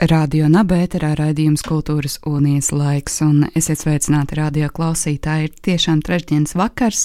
Radio 0.00 0.46
Nabēterā 0.48 1.10
raidījums 1.18 1.60
kultūras 1.60 2.14
unijas 2.24 2.70
laiks, 2.72 3.18
un 3.20 3.42
esiet 3.52 3.82
sveicināti 3.82 4.38
radio 4.38 4.70
klausītāji. 4.72 5.50
Ir 5.50 5.58
tiešām 5.66 5.98
trešdienas 6.00 6.54
vakars, 6.56 7.02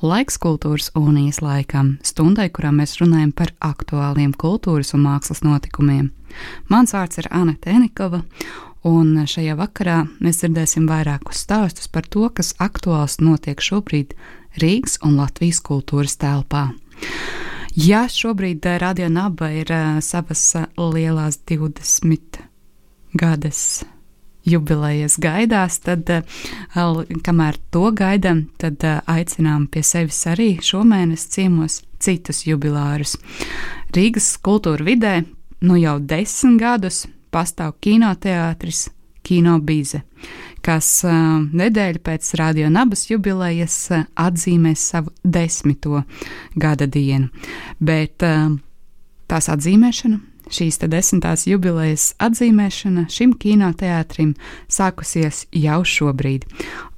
laiks 0.00 0.40
kultūras 0.40 0.88
unijas 0.96 1.42
laikam, 1.44 1.98
stundai, 2.00 2.46
kurā 2.48 2.70
mēs 2.72 2.96
runājam 3.02 3.34
par 3.36 3.52
aktuāliem 3.60 4.32
kultūras 4.32 4.94
un 4.96 5.04
mākslas 5.04 5.44
notikumiem. 5.44 6.08
Mans 6.72 6.96
vārds 6.96 7.20
ir 7.20 7.28
Anita 7.28 7.68
Enikova, 7.68 8.22
un 8.88 9.12
šajā 9.28 9.58
vakarā 9.60 9.98
mēs 10.24 10.40
dzirdēsim 10.40 10.88
vairākus 10.88 11.44
stāstus 11.44 11.92
par 11.92 12.08
to, 12.08 12.30
kas 12.32 12.54
aktuāls 12.56 13.20
notiek 13.20 13.60
šobrīd 13.60 14.16
Rīgas 14.56 15.02
un 15.04 15.20
Latvijas 15.20 15.60
kultūras 15.60 16.16
telpā. 16.16 16.70
Ja 17.76 18.04
šobrīd 18.08 18.66
eh, 18.66 18.78
Radio 18.78 19.08
Naba 19.08 19.48
ir 19.50 19.70
uh, 19.72 19.96
savas 20.04 20.42
uh, 20.58 20.66
lielās 20.76 21.38
20 21.48 22.42
gadas 23.16 23.84
jubilejas 24.44 25.16
gaidās, 25.22 25.78
tad, 25.78 26.08
kamēr 27.22 27.58
to 27.70 27.92
gaidām, 27.94 28.40
tad 28.58 28.82
aicinām 28.82 29.68
pie 29.70 29.84
sevis 29.86 30.18
arī 30.26 30.56
šomēnes 30.58 31.28
ciemos 31.30 31.78
citus 32.02 32.42
jubilārus. 32.48 33.14
Rīgas 33.94 34.32
kultūra 34.42 34.82
vidē 34.82 35.14
nu 35.62 35.78
jau 35.78 36.00
desmit 36.00 36.58
gadus 36.60 37.04
pastāv 37.30 37.76
kinoteātris 37.80 38.88
Kino 39.22 39.60
Bīze 39.62 40.02
kas 40.64 40.88
nedēļu 41.04 42.02
pēc 42.06 42.32
Radio 42.40 42.70
Nabas 42.72 43.06
jubilejas 43.10 43.76
atzīmēs 44.14 44.88
savu 44.92 45.12
desmito 45.24 46.04
gada 46.54 46.86
dienu. 46.86 47.30
Bet 47.80 48.22
tās 48.22 49.48
atzīmēšana, 49.52 50.20
šīs 50.52 50.80
desmitās 50.82 51.46
jubilejas 51.48 52.10
atzīmēšana 52.22 53.06
šim 53.12 53.34
kinoteātrim 53.40 54.34
sākusies 54.70 55.46
jau 55.56 55.80
šobrīd 55.86 56.46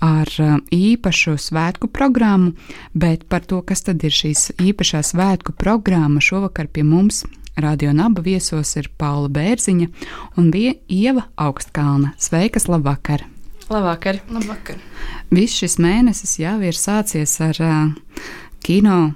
ar 0.05 0.31
īpašu 0.75 1.37
svētku 1.41 1.91
programmu, 1.93 2.55
bet 2.95 3.29
par 3.29 3.47
to, 3.47 3.63
kas 3.63 3.87
tad 3.87 4.05
ir 4.05 4.15
šīs 4.15 4.51
īpašā 4.59 5.05
svētku 5.07 5.57
programma, 5.57 6.23
šovakar 6.25 6.69
pie 6.69 6.87
mums 6.87 7.25
Radio 7.57 7.93
Naba 7.95 8.23
viesos 8.25 8.75
ir 8.75 8.91
Paula 8.99 9.31
Bērziņa 9.31 9.87
un 10.43 10.51
Ieva 10.55 11.29
Augstkalna. 11.39 12.17
Sveikas, 12.19 12.67
labvakar! 12.67 13.34
Labvakar. 13.69 14.21
Labvakar. 14.31 14.77
Viss 15.33 15.57
šis 15.57 15.79
mēnesis 15.81 16.37
jau 16.43 16.57
ir 16.63 16.77
sācies 16.77 17.33
ar 17.43 17.61
uh, 17.65 18.25
kino 18.65 19.15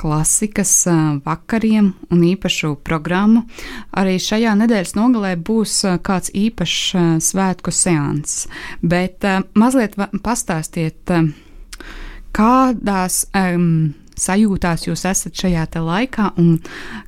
klasikas 0.00 0.72
uh, 0.88 1.18
vakariem 1.26 1.92
un 2.08 2.22
īpašu 2.24 2.78
programmu. 2.86 3.44
Arī 3.92 4.16
šajā 4.22 4.54
nedēļas 4.62 4.96
nogalē 4.96 5.34
būs 5.36 5.76
uh, 5.84 5.98
kāds 6.00 6.32
īpašs 6.32 6.80
uh, 6.96 7.10
svētku 7.20 7.74
seans. 7.74 8.46
Bet 8.80 9.28
uh, 9.28 9.42
mazliet 9.52 9.98
pastāstiet, 10.24 11.12
uh, 11.12 11.28
kādās 12.32 13.26
um, 13.36 13.92
sajūtās 14.16 14.88
jūs 14.88 15.04
esat 15.08 15.36
šajā 15.36 15.68
laikā 15.84 16.32
un 16.40 16.58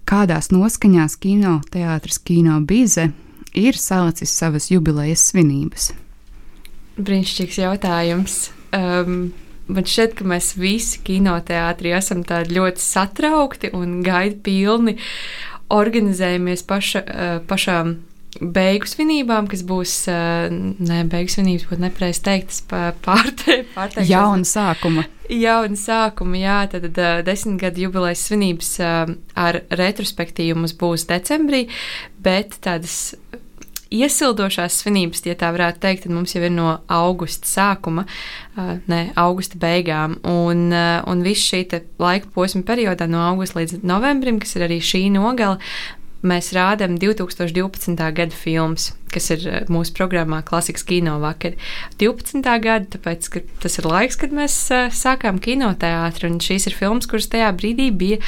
kādās 0.05 0.53
noskaņās 0.53 1.17
kino 1.17 1.61
teātris 1.73 2.21
Kino 2.21 2.61
Bīze 2.61 3.09
ir 3.57 3.77
sācis 3.77 4.37
savas 4.37 4.71
jubilejas 4.73 5.31
svinības. 5.33 5.93
Brīnišķīgs 7.01 7.59
jautājums. 7.63 8.37
Um, 8.77 9.33
man 9.73 9.89
šķiet, 9.89 10.17
ka 10.19 10.29
mēs 10.29 10.53
visi 10.61 11.01
kinoteātrī 11.07 11.95
esam 11.97 12.25
ļoti 12.27 12.83
satraukti 12.83 13.73
un 13.77 14.01
gaidi 14.05 14.39
pilni. 14.45 14.97
Organizējamies 15.73 16.65
paša, 16.69 17.03
uh, 17.03 17.37
pašām 17.49 17.95
beigu 18.41 18.89
svinībām, 18.89 19.49
kas 19.49 19.63
būs, 19.65 19.95
uh, 20.13 20.53
ne, 20.53 21.03
beigu 21.09 21.33
svinības 21.33 21.67
būtu 21.71 21.85
nepareizi 21.87 22.25
teikt, 22.29 22.61
pārsteigts. 22.69 24.09
Jauna 24.09 24.49
sākuma. 24.49 25.07
Jauna 25.33 25.79
sākuma, 25.81 26.37
jā, 26.41 26.59
tad 26.75 26.91
uh, 26.93 27.21
desmit 27.25 27.61
gadu 27.63 27.87
jubilejas 27.87 28.27
svinības 28.29 28.75
ar 28.83 29.63
retrospektīvu 29.73 30.61
mums 30.61 30.77
būs 30.77 31.09
decembrī, 31.09 31.67
bet 32.21 32.61
tādas 32.65 33.15
iesildošās 33.93 34.81
svinības, 34.83 35.25
ja 35.29 35.37
tā 35.39 35.53
varētu 35.55 35.83
teikt, 35.83 36.07
tad 36.07 36.15
mums 36.17 36.35
jau 36.35 36.43
ir 36.45 36.53
no 36.55 36.69
augusta 36.93 37.49
sākuma, 37.49 38.07
ne 38.89 39.01
augusta 39.21 39.61
beigām. 39.61 40.19
Un, 40.29 40.71
un 40.73 41.25
viss 41.25 41.51
šī 41.53 41.65
laika 42.03 42.31
posma 42.35 42.65
periodā, 42.67 43.09
no 43.11 43.23
augusta 43.27 43.61
līdz 43.61 43.83
novembrim, 43.87 44.41
kas 44.43 44.57
ir 44.57 44.67
arī 44.69 44.81
šī 44.85 45.07
nogala, 45.15 45.61
mēs 46.27 46.53
rādām 46.57 46.97
2012. 47.01 47.97
gada 48.17 48.37
filmas, 48.37 48.91
kas 49.13 49.31
ir 49.35 49.47
mūsu 49.73 49.95
programmā 49.97 50.41
Klasikas 50.47 50.87
kino 50.89 51.19
vakar. 51.23 51.57
12. 52.01 52.43
gada, 52.65 52.89
tāpēc, 52.95 53.31
ka 53.33 53.45
tas 53.65 53.79
ir 53.81 53.89
laiks, 53.91 54.19
kad 54.21 54.35
mēs 54.35 54.59
sākām 54.97 55.41
kinoteātru, 55.43 56.31
un 56.33 56.39
šīs 56.43 56.71
ir 56.71 56.79
filmas, 56.79 57.11
kuras 57.11 57.31
tajā 57.33 57.51
brīdī 57.59 57.91
bija 57.91 58.23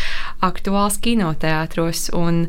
aktuāls 0.44 1.00
kinoteātros. 1.04 2.10
Un, 2.14 2.44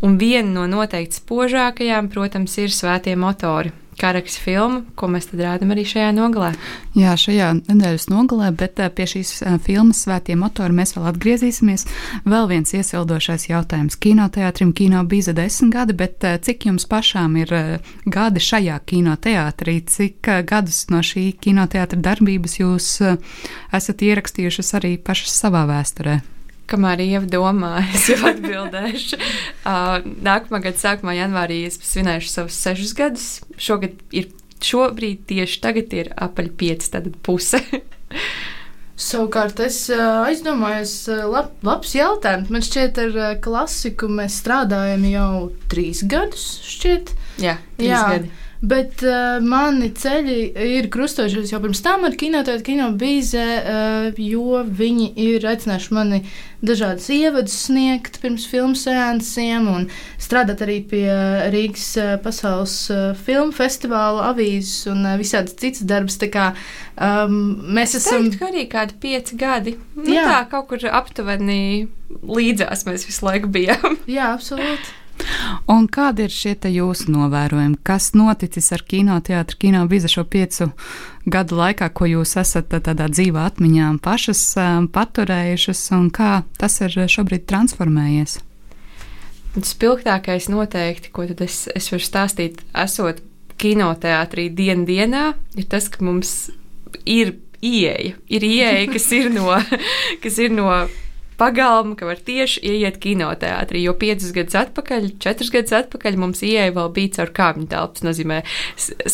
Un 0.00 0.14
viena 0.16 0.48
no 0.48 0.62
noteikti 0.64 1.18
spožākajām, 1.18 2.08
protams, 2.08 2.54
ir 2.62 2.72
Svētie 2.72 3.12
motori. 3.20 3.74
Karaks 4.00 4.38
filma, 4.40 4.80
ko 4.96 5.10
mēs 5.12 5.28
tad 5.28 5.42
rādām 5.44 5.74
arī 5.74 5.84
šajā 5.88 6.10
nogalē. 6.16 6.54
Jā, 6.96 7.12
šajā 7.20 7.50
nedēļas 7.58 8.08
nogalē, 8.08 8.48
bet 8.56 8.80
eh, 8.80 8.88
pie 8.96 9.06
šīs 9.12 9.34
eh, 9.44 9.58
filmas 9.60 10.00
Svētie 10.06 10.36
motori 10.40 10.72
mēs 10.76 10.94
vēl 10.96 11.10
atgriezīsimies. 11.10 11.84
Vēl 12.24 12.48
viens 12.48 12.72
iesildošais 12.76 13.50
jautājums. 13.50 13.98
Kinoteātrim 14.00 14.72
kino 14.76 15.04
bija 15.04 15.34
desmit 15.36 15.74
gadi, 15.76 15.98
bet 16.00 16.24
eh, 16.24 16.40
cik 16.40 16.70
jums 16.70 16.88
pašām 16.88 17.36
ir 17.42 17.54
gadi 18.08 18.44
šajā 18.48 18.80
kinoteātrī? 18.88 19.78
Cik 19.84 20.32
gadus 20.48 20.86
no 20.90 21.04
šī 21.04 21.30
kinoteātra 21.36 22.00
darbības 22.00 22.60
jūs 22.62 22.90
esat 23.04 24.04
ierakstījušas 24.08 24.76
arī 24.80 24.96
pašas 25.04 25.36
savā 25.44 25.66
vēsturē? 25.68 26.20
Kamēr 26.70 27.02
Ieva 27.04 27.26
domā, 27.30 27.72
es 27.94 28.06
jau 28.12 28.20
atbildēšu. 28.30 29.18
Uh, 29.64 29.98
nākamā 30.26 30.62
gada 30.64 30.78
sākumā, 30.80 31.16
janvārī, 31.18 31.64
es 31.70 31.80
svinēšu 31.90 32.30
savus 32.30 32.60
sešus 32.62 32.94
gadus. 32.98 33.26
Šogad 33.60 33.98
ir, 34.14 34.30
šobrīd 34.64 35.26
tieši 35.30 35.60
tagad 35.64 35.94
ir 35.96 36.12
apaļ 36.14 36.54
pieci, 36.60 36.92
tad 36.94 37.10
puse. 37.26 37.62
Savukārt 39.00 39.62
es 39.64 39.78
uh, 39.94 40.26
aizdomājos, 40.26 40.92
lab, 41.32 41.54
labs 41.64 41.94
jautājums. 41.96 42.50
Man 42.52 42.64
šķiet, 42.66 43.00
ar 43.00 43.38
klasiku 43.40 44.10
mēs 44.12 44.36
strādājam 44.42 45.06
jau 45.08 45.30
trīs 45.72 46.04
gadus. 46.04 46.44
Šķiet. 46.68 47.14
Jā, 47.40 47.56
trīs 47.80 47.94
Jā. 47.94 48.02
gadi. 48.12 48.32
Bet 48.60 49.00
uh, 49.08 49.38
mani 49.40 49.88
ceļi 49.96 50.34
ir 50.76 50.90
krustojušies 50.92 51.54
jau 51.54 51.62
pirms 51.62 51.80
tam 51.80 52.02
ar 52.04 52.12
kinotēta 52.20 52.60
kino 52.66 52.90
bīzē, 53.00 53.46
uh, 53.56 54.18
jo 54.20 54.60
viņi 54.60 55.06
ir 55.16 55.46
aicinājuši 55.48 55.94
mani 55.96 56.18
dažādas 56.60 57.06
ievadus 57.14 57.56
sniegt 57.64 58.18
pirms 58.20 58.44
filmu 58.50 58.76
seansiem 58.76 59.64
un 59.72 59.88
strādāt 60.20 60.60
arī 60.66 60.76
pie 60.92 61.08
Rīgas 61.54 61.88
uh, 61.96 62.12
pasaules 62.20 62.76
uh, 62.92 63.00
filmu 63.16 63.56
festivāla 63.56 64.28
avīzes 64.34 64.90
un 64.92 65.06
uh, 65.08 65.16
visādas 65.20 65.56
citas 65.56 65.88
darbas. 65.88 66.20
Tā 66.20 66.28
kā 66.28 66.50
um, 67.00 67.40
mēs 67.64 67.96
es 67.96 68.04
esam. 68.04 68.28
Teiktu, 68.28 68.50
arī 68.52 68.68
kādi 68.76 69.00
pieci 69.00 69.40
gadi. 69.40 69.78
Nu, 69.96 70.04
Jā. 70.12 70.28
tā 70.28 70.44
kaut 70.52 70.68
kur 70.74 70.84
aptuveni 71.00 71.88
līdzās 72.28 72.84
mēs 72.84 73.08
visu 73.08 73.24
laiku 73.24 73.48
bijām. 73.56 73.96
Jā, 74.04 74.34
absolūti. 74.36 74.99
Un 75.70 75.86
kādi 75.90 76.26
ir 76.26 76.34
šie 76.34 76.54
jūsu 76.72 77.12
novērojumi? 77.14 77.78
Kas 77.86 78.10
noticis 78.18 78.70
ar 78.74 78.82
kinoteātru, 78.86 79.58
kino 79.60 79.84
biza 79.90 80.10
šo 80.10 80.24
piecu 80.24 80.70
gadu 81.30 81.58
laikā, 81.58 81.90
ko 81.94 82.08
jūs 82.10 82.36
esat 82.40 82.70
tādā 82.72 83.08
dzīvā 83.12 83.46
atmiņā 83.52 83.90
pašas 84.02 84.42
paturējušas, 84.94 85.82
un 85.96 86.08
kā 86.14 86.42
tas 86.58 86.80
ir 86.84 86.96
šobrīd 87.10 87.46
transformējies? 87.50 88.40
Spilgtākais 89.50 90.46
noteikti, 90.50 91.10
ko 91.10 91.26
es, 91.26 91.64
es 91.74 91.90
varu 91.90 92.06
stāstīt, 92.06 92.60
esot 92.70 93.22
kinoteātrī 93.60 94.48
dienu 94.54 94.86
dienā, 94.88 95.24
ir 95.58 95.66
tas, 95.70 95.88
ka 95.92 96.04
mums 96.06 96.50
ir 97.04 97.34
ieeja. 97.60 98.16
Ir 98.30 98.46
ieeja, 98.46 98.86
kas 98.92 99.10
ir 99.16 99.30
no, 99.34 99.50
kas 100.22 100.38
ir 100.40 100.54
no 100.54 100.70
pagalma, 101.40 101.96
ka 101.98 102.08
var 102.08 102.20
tieši 102.24 102.62
ieiet 102.72 103.00
kinoteātrī. 103.02 103.84
Jo 103.86 103.96
piecus 103.98 104.34
gadus 104.36 104.58
atpakaļ, 104.60 105.14
četrus 105.22 105.52
gadus 105.54 105.76
atpakaļ 105.80 106.20
mums 106.20 106.44
ieeja 106.46 106.74
vēl 106.76 106.92
bija 106.96 107.20
caur 107.20 107.32
kāpņu 107.40 107.70
telpu. 107.72 107.98
Tas 107.98 108.06
nozīmē, 108.10 108.42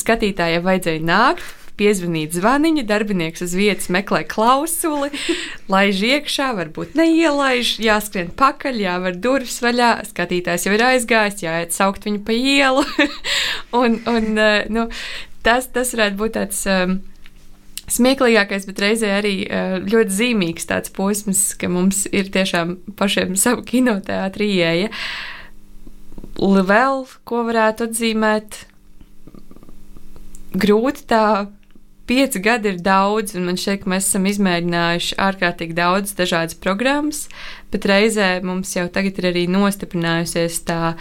skatītājiem 0.02 0.66
vajadzēja 0.66 1.06
nākt 1.06 1.54
piezvanīt 1.76 2.36
zvaniņu, 2.36 2.84
darbinieks 2.88 3.44
uz 3.44 3.54
vietas 3.56 3.90
meklē 3.92 4.22
klausuli, 4.28 5.10
laiž 5.72 6.02
iekšā, 6.10 6.50
varbūt 6.56 6.96
neielaiž, 6.98 7.76
jāskrien 7.84 8.32
pakaļ, 8.36 8.80
jāver 8.86 9.18
durvis 9.20 9.58
vaļā, 9.64 9.90
skatītājs 10.10 10.66
jau 10.68 10.76
ir 10.76 10.86
aizgājis, 10.90 11.44
jāiet 11.44 11.76
saukt 11.76 12.08
viņu 12.08 12.22
pa 12.26 12.36
ielu. 12.36 12.86
un, 13.82 14.00
un, 14.08 14.32
eh, 14.40 14.64
nu, 14.72 14.88
tas, 15.46 15.68
tas 15.72 15.92
varētu 15.96 16.20
būt 16.22 16.38
tāds. 16.40 16.64
Um, 16.70 16.98
Smieklīgākais, 17.86 18.66
bet 18.66 18.80
reizē 18.82 19.12
arī 19.20 19.34
uh, 19.46 19.76
ļoti 19.86 20.14
zīmīgs 20.16 20.66
tāds 20.66 20.90
posms, 20.94 21.42
ka 21.58 21.70
mums 21.70 22.04
ir 22.10 22.32
tiešām 22.34 22.78
pašiem 22.98 23.36
savu 23.44 23.66
kinoteātrī 23.66 24.50
ieeja. 24.58 24.90
Vēl 26.36 27.04
ko 27.24 27.44
varētu 27.46 27.86
atzīmēt, 27.86 28.58
grūti 30.56 31.06
tā 31.08 31.22
pieci 32.06 32.40
gadi 32.42 32.74
ir 32.74 32.82
daudz, 32.84 33.34
un 33.36 33.48
man 33.48 33.58
šķiet, 33.58 33.82
ka 33.82 33.90
mēs 33.90 34.10
esam 34.10 34.26
izmēģinājuši 34.30 35.18
ārkārtīgi 35.26 35.76
daudz 35.76 36.14
dažādas 36.18 36.58
programmas, 36.62 37.26
bet 37.72 37.88
reizē 37.88 38.36
mums 38.46 38.74
jau 38.76 38.86
tagad 38.92 39.18
ir 39.20 39.30
arī 39.32 39.46
nostiprinājusies 39.50 40.60
tā 40.68 40.94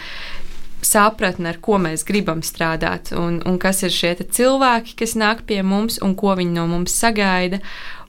sapratne, 0.86 1.50
ar 1.52 1.60
ko 1.62 1.80
mēs 1.82 2.06
gribam 2.06 2.42
strādāt, 2.46 3.12
un, 3.16 3.40
un 3.46 3.58
kas 3.62 3.82
ir 3.86 3.94
šie 3.94 4.14
cilvēki, 4.22 4.96
kas 5.02 5.16
nāk 5.18 5.44
pie 5.48 5.62
mums 5.66 6.00
un 6.02 6.16
ko 6.18 6.36
viņi 6.38 6.56
no 6.56 6.66
mums 6.70 6.96
sagaida 6.96 7.60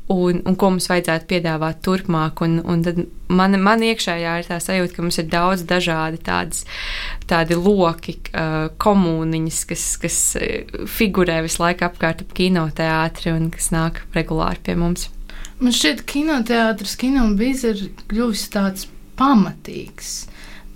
un, 0.07 0.39
un 0.47 0.55
ko 0.55 0.69
mums 0.71 0.87
vajadzētu 0.89 1.27
piedāvāt 1.29 1.81
turpmāk. 1.85 2.41
Un, 2.45 2.57
un 2.63 2.83
tad 2.85 3.01
man, 3.27 3.57
man 3.63 3.83
iekšējā 3.83 4.37
ir 4.39 4.47
tā 4.47 4.59
sajūta, 4.63 4.95
ka 4.95 5.05
mums 5.05 5.19
ir 5.21 5.27
daudz 5.31 5.65
dažādi 5.67 6.21
tādas, 6.23 6.63
tādi 7.29 7.57
loki, 7.59 8.17
uh, 8.31 8.69
komuniņas, 8.81 9.59
kas, 9.71 9.85
kas 10.01 10.19
figurē 10.97 11.41
visu 11.45 11.63
laiku 11.63 11.87
apkārt 11.89 12.23
ap 12.23 12.33
kinoteātri 12.37 13.35
un 13.35 13.51
kas 13.53 13.71
nāk 13.75 14.03
regulāri 14.15 14.63
pie 14.63 14.77
mums. 14.79 15.09
Man 15.59 15.73
šķiet, 15.73 16.05
ka 16.05 16.13
kinoteātris, 16.13 16.95
kino 17.01 17.25
bija 17.37 17.73
kļuvis 18.07 18.47
tāds 18.53 18.87
pamatīgs. 19.17 20.27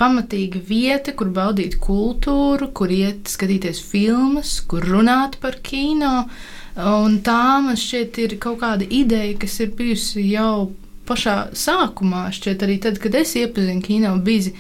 Pamatīga 0.02 0.58
vieta, 0.66 1.14
kur 1.14 1.30
baudīt 1.30 1.76
kultūru, 1.78 2.72
kur 2.74 2.90
iet 2.90 3.30
skatīties 3.30 3.84
filmas, 3.86 4.56
kur 4.66 4.82
runāt 4.88 5.38
par 5.44 5.60
kino. 5.62 6.24
Un 6.74 7.20
tā 7.22 7.60
man 7.62 7.78
šķiet 7.78 8.18
ir 8.24 8.38
kaut 8.42 8.64
kāda 8.64 8.88
ideja, 8.88 9.36
kas 9.44 9.60
ir 9.62 9.76
bijusi 9.78 10.24
jau 10.32 10.72
pašā 11.06 11.36
sākumā, 11.54 12.30
šķiet 12.34 12.66
arī 12.66 12.80
tad, 12.82 12.98
kad 13.04 13.18
es 13.22 13.36
iepazinu 13.38 13.86
kino 13.86 14.16
bizi. 14.26 14.56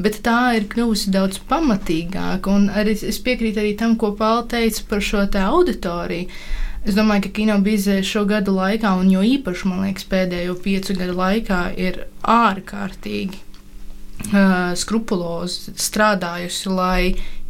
Bet 0.00 0.20
tā 0.24 0.56
ir 0.58 0.66
kļuvusi 0.72 1.12
daudz 1.12 1.40
pamatīgāka, 1.48 2.52
un 2.52 2.68
arī 2.68 2.96
es 2.96 3.20
piekrītu 3.24 3.62
arī 3.62 3.72
tam, 3.80 3.96
ko 4.00 4.12
Pāla 4.16 4.44
teica 4.48 4.84
par 4.90 5.04
šo 5.04 5.24
auditoriju. 5.24 6.28
Es 6.86 6.94
domāju, 6.94 7.24
ka 7.26 7.36
kino 7.40 7.56
bizē 7.64 7.98
šo 8.06 8.22
gadu 8.28 8.52
laikā, 8.54 8.92
un 9.00 9.08
jo 9.10 9.24
īpaši, 9.26 9.68
man 9.68 9.82
liekas, 9.88 10.06
pēdējo 10.06 10.54
piecu 10.62 10.94
gadu 11.00 11.16
laikā, 11.18 11.62
ir 11.80 12.04
ārkārtīgi 12.22 13.45
skrupulozi 14.76 15.74
strādājusi, 15.78 16.68
lai 16.72 17.00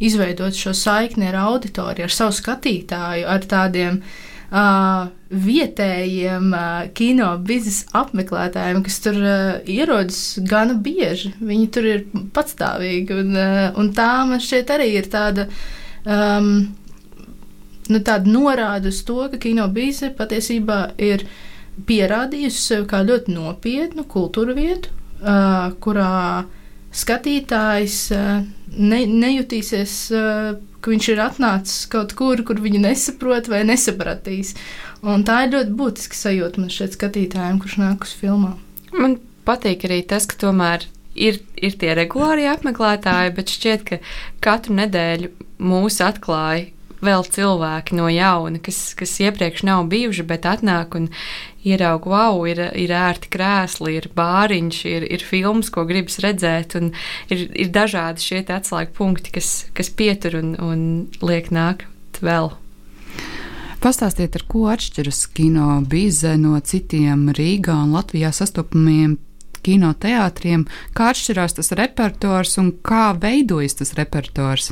izveidotu 0.03 0.67
šo 0.67 0.73
saikni 0.77 1.29
ar 1.31 1.39
auditoriju, 1.47 2.07
ar 2.07 2.13
savu 2.13 2.35
skatītāju, 2.37 3.25
ar 3.29 3.45
tādiem 3.49 4.01
uh, 4.01 5.07
vietējiem 5.29 6.51
uh, 6.53 6.87
kino 6.97 7.31
biznesa 7.43 8.03
apmeklētājiem, 8.03 8.81
kas 8.85 8.99
tur 9.03 9.17
uh, 9.19 9.39
ierodas 9.67 10.21
gana 10.47 10.77
bieži. 10.77 11.33
Viņi 11.39 11.69
tur 11.73 11.89
ir 11.89 12.05
patstāvīgi, 12.35 13.21
un, 13.23 13.33
uh, 13.35 13.63
un 13.79 13.91
tā 13.97 14.11
man 14.29 14.43
šķiet 14.43 14.75
arī 14.77 14.91
ir 14.99 15.09
tāda. 15.11 15.47
Um, 16.07 16.69
nu, 17.91 17.99
tāda 17.99 18.29
norāda 18.31 18.91
uz 18.91 19.01
to, 19.07 19.25
ka 19.31 19.39
kino 19.41 19.67
biznesa 19.73 20.13
patiesībā 20.15 20.79
ir 21.01 21.25
pierādījusi 21.87 22.61
sevi 22.61 22.87
kā 22.89 23.03
ļoti 23.05 23.33
nopietnu 23.35 24.07
kultūra 24.09 24.55
vietu, 24.57 24.93
uh, 25.21 25.73
kurā 25.83 26.45
skatītājs 26.95 27.97
uh, 28.15 28.43
ne, 28.77 29.01
nejutīsies, 29.07 29.95
uh, 30.15 30.51
ka 30.81 30.93
viņš 30.93 31.09
ir 31.13 31.23
atnācis 31.23 31.87
kaut 31.91 32.13
kur, 32.17 32.41
kur 32.47 32.61
viņu 32.63 32.83
nesaprot 32.83 33.49
vai 33.51 33.63
nesapratīs. 33.67 34.53
Un 35.05 35.25
tā 35.27 35.43
ir 35.45 35.55
ļoti 35.55 35.75
būtiska 35.77 36.17
sajūta 36.17 36.63
man 36.63 36.73
šeit 36.73 36.97
skatītājiem, 36.97 37.59
kurš 37.63 37.79
nāk 37.81 38.07
uz 38.07 38.13
filmām. 38.17 38.57
Man 38.95 39.19
patīk 39.47 39.85
arī 39.87 40.01
tas, 40.07 40.25
ka 40.29 40.39
tomēr 40.47 40.87
ir, 41.17 41.41
ir 41.55 41.77
tie 41.81 41.93
regulārie 41.97 42.47
apmeklētāji, 42.51 43.35
bet 43.37 43.53
šķiet, 43.53 43.85
ka 43.87 44.01
katru 44.43 44.77
nedēļu 44.79 45.33
mūs 45.67 46.01
atklāja 46.05 46.69
vēl 47.03 47.25
cilvēki 47.25 47.97
no 47.97 48.07
jauna, 48.11 48.59
kas, 48.63 48.93
kas 48.97 49.13
iepriekš 49.23 49.63
nav 49.67 49.87
bijuši, 49.91 50.25
bet 50.27 50.47
atnāk 50.49 50.97
un 50.97 51.09
ierauga, 51.67 52.09
wow, 52.11 52.45
ir, 52.49 52.61
ir 52.79 52.93
ērti 52.95 53.31
krēsli, 53.33 53.97
ir 53.99 54.09
bāriņš, 54.17 54.79
ir, 54.89 55.07
ir 55.17 55.25
filmas, 55.25 55.71
ko 55.73 55.85
gribas 55.89 56.19
redzēt, 56.23 56.77
un 56.79 56.93
ir, 57.33 57.47
ir 57.53 57.73
dažādi 57.75 58.23
šie 58.23 58.43
atslēgu 58.45 58.95
punkti, 58.97 59.35
kas, 59.37 59.67
kas 59.77 59.91
pietur 59.91 60.39
un, 60.39 60.55
un 60.63 60.81
liek 61.21 61.51
nākt 61.53 62.21
vēl. 62.23 62.53
Pastāstiet, 63.77 64.33
ar 64.39 64.43
ko 64.49 64.65
atšķiras 64.71 65.27
kino 65.37 65.77
bīze 65.85 66.33
no 66.41 66.57
citiem 66.65 67.27
Rīgā 67.37 67.75
un 67.83 67.93
Latvijā 67.93 68.31
sastopamiem 68.33 69.19
kinoteātriem, 69.67 70.65
kā 70.97 71.11
atšķirās 71.13 71.59
tas 71.59 71.73
repertuārs 71.77 72.57
un 72.61 72.71
kā 72.81 73.11
veidojas 73.21 73.77
tas 73.81 73.93
repertuārs? 73.99 74.71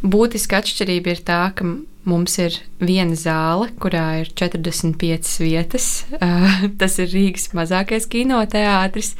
Būtiska 0.00 0.62
atšķirība 0.62 1.12
ir 1.12 1.18
tā, 1.28 1.40
ka 1.52 1.66
mums 2.08 2.36
ir 2.40 2.54
viena 2.80 3.16
zāle, 3.18 3.68
kurā 3.80 4.22
ir 4.22 4.30
45 4.38 5.34
vietas. 5.44 5.88
Uh, 6.16 6.64
tas 6.80 6.96
ir 7.02 7.10
Rīgas 7.12 7.50
mazākais 7.56 8.08
kinoteātris. 8.10 9.12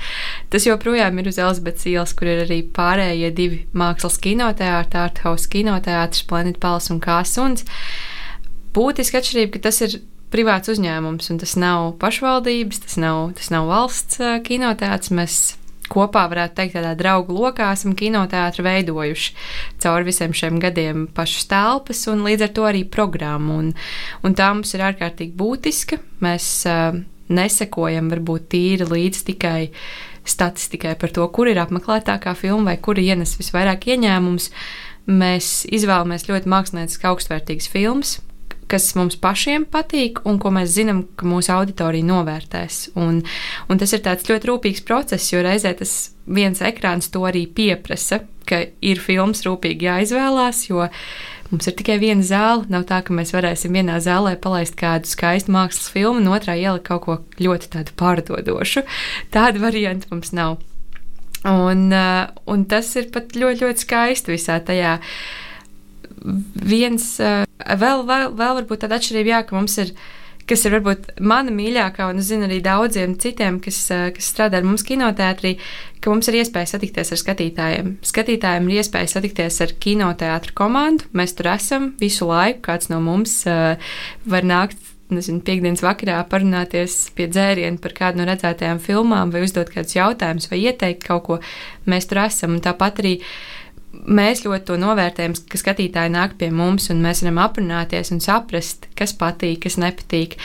Tas 0.52 0.68
joprojām 0.68 1.20
ir 1.20 1.28
uz 1.28 1.40
Elizabetes 1.40 1.88
ielas, 1.90 2.14
kur 2.16 2.30
ir 2.32 2.46
arī 2.46 2.62
pārējie 2.64 3.32
divi 3.36 3.60
mākslas 3.76 4.16
kinoteātri, 4.24 5.02
Arthouse 5.04 5.50
kinoteātris, 5.52 6.24
Planet 6.30 6.60
Palace 6.62 6.94
un 6.94 7.02
Kāsuns. 7.04 7.66
Būtiska 8.72 9.20
atšķirība, 9.20 9.58
ka 9.58 9.66
tas 9.68 9.82
ir 9.84 10.00
privāts 10.30 10.70
uzņēmums, 10.70 11.28
un 11.32 11.40
tas 11.42 11.56
nav 11.58 11.92
pašvaldības, 12.00 12.84
tas 12.86 13.00
nav, 13.02 13.32
tas 13.36 13.50
nav 13.52 13.68
valsts 13.68 14.20
kinoteātris. 14.46 15.12
Mēs 15.12 15.40
kopā, 15.90 16.24
varētu 16.30 16.56
teikt, 16.60 16.76
tādā 16.78 16.92
draugu 16.98 17.36
lokā 17.36 17.70
esam 17.74 17.94
kinoteātri 17.98 18.64
veidojuši 18.66 19.34
cauri 19.82 20.08
visiem 20.10 20.34
šiem 20.36 20.60
gadiem 20.62 21.06
pašas 21.16 21.48
telpas 21.50 22.04
un 22.12 22.24
līdz 22.26 22.46
ar 22.46 22.52
to 22.56 22.68
arī 22.68 22.84
programmu. 22.98 23.58
Un, 23.64 23.72
un 24.26 24.36
tā 24.38 24.50
mums 24.54 24.74
ir 24.76 24.86
ārkārtīgi 24.90 25.36
būtiska. 25.38 26.00
Mēs 26.24 26.46
uh, 26.70 27.00
nesekojam 27.30 28.10
varbūt 28.12 28.48
tīri 28.54 28.88
līdz 28.90 29.24
tikai 29.30 29.60
statistikai 30.28 30.94
par 31.00 31.12
to, 31.14 31.26
kur 31.32 31.48
ir 31.50 31.60
apmeklētākā 31.62 32.34
filma 32.38 32.72
vai 32.72 32.78
kur 32.82 33.00
ienes 33.00 33.36
visvairāk 33.40 33.88
ieņēmums. 33.94 34.50
Mēs 35.10 35.52
izvēlamies 35.72 36.28
ļoti 36.28 36.50
mākslinieciski 36.52 37.08
augstvērtīgas 37.08 37.70
filmas, 37.72 38.18
kas 38.70 38.90
mums 38.98 39.18
pašiem 39.20 39.66
patīk 39.70 40.22
un 40.28 40.38
ko 40.42 40.52
mēs 40.54 40.72
zinām, 40.76 41.04
ka 41.18 41.28
mūsu 41.28 41.52
auditorija 41.54 42.06
novērtēs. 42.06 42.80
Un, 43.00 43.22
un 43.68 43.80
tas 43.80 43.94
ir 43.96 44.04
ļoti 44.06 44.50
rūpīgs 44.50 44.84
process, 44.86 45.32
jo 45.32 45.42
reizē 45.44 45.74
tas 45.78 45.94
viens 46.30 46.62
ekrāns 46.62 47.10
to 47.12 47.24
arī 47.28 47.46
pieprasa, 47.50 48.22
ka 48.48 48.64
ir 48.82 49.02
filmas 49.02 49.44
rūpīgi 49.46 49.88
jāizvēlās, 49.88 50.64
jo 50.70 50.86
mums 51.50 51.68
ir 51.68 51.76
tikai 51.78 51.98
viena 52.02 52.24
zāle. 52.26 52.66
Nav 52.72 52.86
tā, 52.90 53.02
ka 53.06 53.14
mēs 53.16 53.34
varēsim 53.34 53.74
vienā 53.76 53.98
zālē 54.02 54.36
palaist 54.40 54.78
kādu 54.78 55.10
skaistu 55.10 55.54
mākslas 55.54 55.90
filmu, 55.92 56.22
un 56.22 56.32
otrā 56.34 56.56
ielikt 56.58 56.88
kaut 56.88 57.04
ko 57.06 57.20
ļoti 57.42 57.72
tādu 57.74 57.94
pārdodošu. 58.00 58.86
Tāda 59.34 59.62
varianta 59.62 60.10
mums 60.14 60.34
nav. 60.36 60.58
Un, 61.48 61.86
uh, 61.88 62.26
un 62.52 62.66
tas 62.68 62.90
ir 63.00 63.08
pat 63.14 63.32
ļoti, 63.32 63.64
ļoti 63.64 63.86
skaisti 63.86 64.34
visā 64.34 64.58
tajā. 64.60 64.98
Viens 66.20 67.12
uh, 67.22 67.44
vēl, 67.80 68.06
vēl, 68.08 68.32
vēl 68.38 68.56
varbūt 68.60 68.84
tāda 68.84 68.98
atšķirība, 69.00 69.34
jā, 69.34 69.44
ka 69.48 69.58
mums 69.58 69.78
ir. 69.82 69.94
Kas 70.50 70.64
ir 70.66 70.72
varbūt 70.74 71.20
mana 71.22 71.52
mīļākā, 71.54 72.08
un 72.10 72.18
es 72.18 72.26
zinu 72.32 72.48
arī 72.48 72.56
daudziem 72.64 73.12
citiem, 73.22 73.60
kas, 73.62 73.76
eh, 73.94 74.08
kas 74.16 74.32
strādā 74.32 74.58
ar 74.58 74.64
mums 74.66 74.82
kinoteātrī, 74.82 75.52
ka 76.02 76.10
mums 76.10 76.26
ir 76.26 76.40
iespēja 76.40 76.72
satikties 76.72 77.12
ar 77.14 77.20
skatītājiem. 77.20 77.92
Skatītājiem 78.02 78.66
ir 78.66 78.80
iespēja 78.80 79.12
satikties 79.12 79.60
ar 79.62 79.76
kinoteātru 79.84 80.56
komandu. 80.58 81.06
Mēs 81.14 81.36
tur 81.38 81.52
esam 81.52 81.92
visu 82.00 82.26
laiku. 82.26 82.64
Kāds 82.66 82.90
no 82.90 82.98
mums 83.04 83.36
uh, 83.46 83.76
var 84.26 84.48
nākt 84.48 84.90
nezinu, 85.14 85.42
piekdienas 85.44 85.84
vakarā 85.84 86.18
parunāties 86.30 86.96
pie 87.16 87.28
dzēriena 87.30 87.80
par 87.82 87.94
kādu 87.96 88.20
no 88.20 88.26
redzētajām 88.28 88.80
filmām, 88.82 89.32
vai 89.34 89.44
uzdot 89.46 89.72
kādus 89.72 89.96
jautājumus, 89.98 90.50
vai 90.50 90.62
ieteikt 90.64 91.06
kaut 91.06 91.26
ko. 91.26 91.40
Mēs 91.90 92.10
tur 92.10 92.24
esam. 92.24 92.56
Un 92.56 92.64
tāpat 92.64 93.02
arī 93.02 93.16
mēs 93.92 94.44
ļoti 94.44 94.68
to 94.68 94.76
novērtējam, 94.80 95.34
ka 95.50 95.60
skatītāji 95.60 96.14
nāk 96.14 96.36
pie 96.40 96.50
mums 96.54 96.90
un 96.92 97.02
mēs 97.04 97.24
varam 97.24 97.40
aprunāties 97.42 98.12
un 98.14 98.22
saprast, 98.22 98.88
kas 98.98 99.16
patīk, 99.16 99.64
kas 99.66 99.80
nepatīk. 99.80 100.38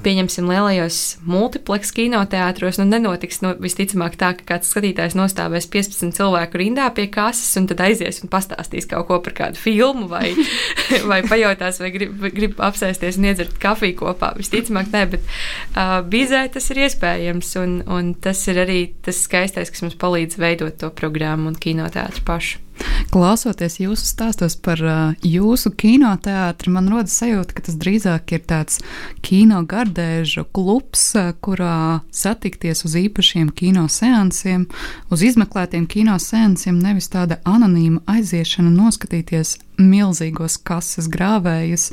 pieņemsim 0.00 0.46
lielajos 0.48 1.18
multipleks 1.28 1.90
kinoteātros, 1.92 2.78
nu 2.80 2.86
nenotiks 2.88 3.42
nu, 3.44 3.50
visticamāk 3.60 4.14
tā, 4.16 4.30
ka 4.38 4.46
kāds 4.48 4.70
skatītājs 4.72 5.12
nostāvēs 5.12 5.66
15 5.68 6.16
cilvēku 6.16 6.56
rindā 6.56 6.86
pie 6.96 7.04
kases 7.12 7.52
un 7.60 7.66
tad 7.68 7.82
aizies 7.84 8.22
un 8.24 8.32
pastāstīs 8.32 8.88
kaut 8.88 9.10
ko 9.10 9.18
par 9.20 9.36
kādu 9.36 9.60
filmu 9.60 10.08
vai, 10.08 10.30
vai 11.10 11.20
pajautās, 11.20 11.82
vai 11.84 11.92
grib, 11.92 12.16
grib 12.32 12.56
apsēsties 12.64 13.20
un 13.20 13.28
iedzert 13.28 13.60
kafiju 13.60 13.98
kopā. 14.00 14.32
Visticamāk, 14.40 14.88
nē, 14.88 15.04
bet 15.12 15.28
uh, 15.28 16.00
bizē 16.00 16.46
tas 16.48 16.72
ir 16.72 16.80
iespējams 16.86 17.52
un, 17.60 17.76
un 17.84 18.14
tas 18.16 18.40
ir 18.48 18.64
arī 18.64 18.80
tas 19.04 19.20
skaistais, 19.28 19.68
kas 19.68 19.84
mums 19.84 20.00
palīdz 20.00 20.40
veidot 20.40 20.80
to 20.80 20.88
programmu 20.96 21.52
un 21.52 21.60
kinoteātru 21.60 22.24
pašu. 22.24 22.69
Klausoties 23.10 23.80
jūsu 23.80 24.06
stāstos 24.06 24.54
par 24.62 24.80
uh, 24.84 24.98
jūsu 25.26 25.72
kinoteātri, 25.74 26.70
man 26.72 26.90
rodas 26.92 27.16
sajūta, 27.18 27.56
ka 27.56 27.64
tas 27.66 27.78
drīzāk 27.80 28.34
ir 28.36 28.44
tāds 28.46 28.78
kino 29.26 29.62
gardēžu 29.66 30.44
klubs, 30.54 31.02
uh, 31.18 31.32
kurā 31.42 32.00
satikties 32.14 32.84
uz 32.86 32.94
īpašiem 33.00 33.50
kino 33.56 33.86
seansiem, 33.90 34.68
uz 35.10 35.24
izmeklētiem 35.26 35.88
kino 35.90 36.18
seansiem, 36.22 36.78
nevis 36.78 37.10
tāda 37.10 37.40
anonīma 37.48 38.04
aiziešana 38.10 38.70
noskatīties 38.74 39.56
milzīgos 39.80 40.60
kases 40.62 41.08
grāvējus 41.10 41.90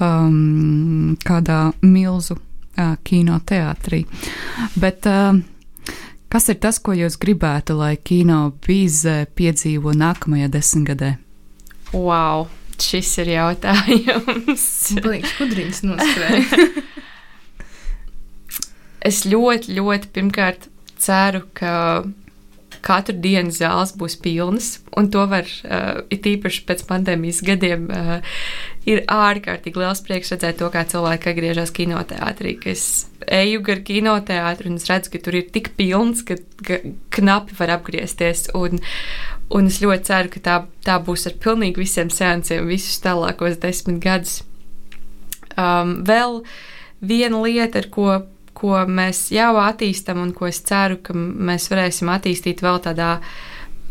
um, 0.00 1.14
kādā 1.22 1.68
milzu 1.84 2.38
uh, 2.38 2.96
kinoteātrī. 3.06 4.04
Bet 4.80 5.06
uh, 5.06 5.38
Kas 6.28 6.50
ir 6.52 6.58
tas, 6.60 6.76
ko 6.76 6.92
jūs 6.92 7.16
gribētu, 7.20 7.72
lai 7.78 7.94
kino 7.96 8.50
bīze 8.66 9.22
piedzīvo 9.38 9.94
nākamajā 9.96 10.50
desmitgadē? 10.52 11.14
Wow, 11.94 12.50
šis 12.76 13.14
ir 13.22 13.30
jautājums. 13.32 14.66
Liekas, 15.06 15.32
kudrīns 15.38 15.80
noskrēja. 15.88 16.68
es 19.08 19.22
ļoti, 19.24 19.78
ļoti 19.78 20.12
pirmkārt 20.12 20.68
ceru, 21.00 21.46
ka 21.56 21.72
katru 22.84 23.16
dienu 23.24 23.54
zāles 23.54 23.94
būs 23.96 24.18
pilnas, 24.20 24.74
un 24.98 25.10
to 25.10 25.24
var, 25.30 25.46
uh, 25.46 26.00
it 26.10 26.26
īpaši 26.26 26.64
pēc 26.66 26.82
pandēmijas 26.88 27.40
gadiem, 27.46 27.86
uh, 27.92 28.38
ir 28.88 29.04
ārkārtīgi 29.12 29.78
liels 29.78 30.02
prieks 30.04 30.32
redzēt 30.34 30.58
to, 30.58 30.70
kā 30.74 30.82
cilvēki 30.88 31.30
atgriežas 31.32 31.72
kinoteātrī. 31.76 32.56
Es 32.72 33.06
eju 33.24 33.62
gar 33.66 33.82
kinoteātri 33.86 34.72
un 34.72 34.78
es 34.80 34.88
redzu, 34.90 35.12
ka 35.14 35.22
tur 35.22 35.38
ir 35.38 35.50
tik 35.54 35.72
pilns, 35.78 36.24
ka, 36.26 36.38
ka 36.66 36.80
knapi 37.14 37.58
var 37.60 37.76
apgriezties. 37.76 38.48
Un, 38.58 38.82
un 39.54 39.68
es 39.70 39.78
ļoti 39.84 40.10
ceru, 40.10 40.32
ka 40.34 40.42
tā, 40.48 40.56
tā 40.86 40.96
būs 41.04 41.28
ar 41.30 41.36
pilnīgi 41.44 41.84
visiem 41.84 42.10
seansiem 42.12 42.66
visus 42.70 42.98
tālākos 43.04 43.60
desmit 43.62 44.00
gadus. 44.04 44.40
Um, 45.58 46.00
vēl 46.06 46.42
viena 47.04 47.44
lieta, 47.44 47.84
ar 47.84 47.92
ko 47.92 48.18
ko 48.58 48.80
mēs 48.90 49.28
jau 49.30 49.52
attīstam 49.62 50.18
un 50.18 50.32
ko 50.34 50.48
es 50.48 50.58
ceru, 50.66 50.96
ka 50.98 51.14
mēs 51.14 51.68
varēsim 51.70 52.08
attīstīt 52.10 52.58
vēl 52.64 52.80
tādā 52.82 53.12
uh, 53.20 53.28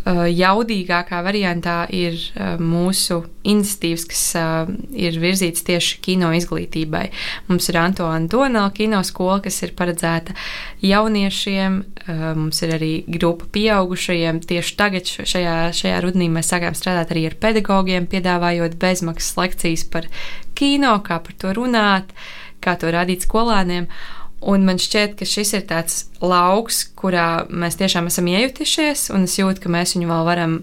jaudīgākā 0.07 1.19
variantā, 1.25 1.81
ir 1.91 2.15
uh, 2.15 2.55
mūsu 2.61 3.21
iniciatīvas, 3.47 4.05
kas 4.07 4.23
uh, 4.39 4.69
ir 4.95 5.17
virzītas 5.19 5.65
tieši 5.67 5.99
kino 6.05 6.29
izglītībai. 6.37 7.05
Mums 7.49 7.67
ir 7.71 7.79
Antoine 7.81 8.29
Donela 8.31 8.71
kino 8.75 9.01
skola, 9.07 9.39
kas 9.43 9.59
ir 9.65 9.73
paredzēta 9.77 10.35
jauniešiem, 10.85 11.79
mums 12.37 12.61
ir 12.63 12.73
arī 12.77 12.91
grupa 13.11 13.47
pieaugušajiem. 13.51 14.39
Tieši 14.47 14.75
tagad 14.79 15.09
šajā, 15.09 15.55
šajā 15.75 15.97
rudenī 16.05 16.29
mēs 16.31 16.51
sākām 16.53 16.77
strādāt 16.77 17.11
arī 17.11 17.25
ar 17.31 17.37
pedagogiem, 17.41 18.07
piedāvājot 18.07 18.77
bezmaksas 18.79 19.35
lekcijas 19.39 19.87
par 19.91 20.07
kino, 20.57 20.93
kā 21.03 21.19
par 21.23 21.35
to 21.41 21.51
runāt, 21.57 22.13
kā 22.63 22.77
to 22.79 22.93
rādīt 22.93 23.27
skolēniem. 23.27 23.89
Un 24.45 24.67
man 24.67 24.77
šķiet, 24.77 25.15
ka 25.17 25.25
šis 25.25 25.55
ir 25.57 25.63
tāds 25.65 26.03
lauks, 26.21 26.83
kurā 26.97 27.47
mēs 27.49 27.79
tiešām 27.79 28.09
esam 28.11 28.27
iejutušies, 28.29 29.07
un 29.15 29.25
es 29.25 29.37
jūtu, 29.39 29.63
ka 29.63 29.71
mēs 29.73 29.95
viņu 29.95 30.09
vēl 30.11 30.27
varam 30.27 30.59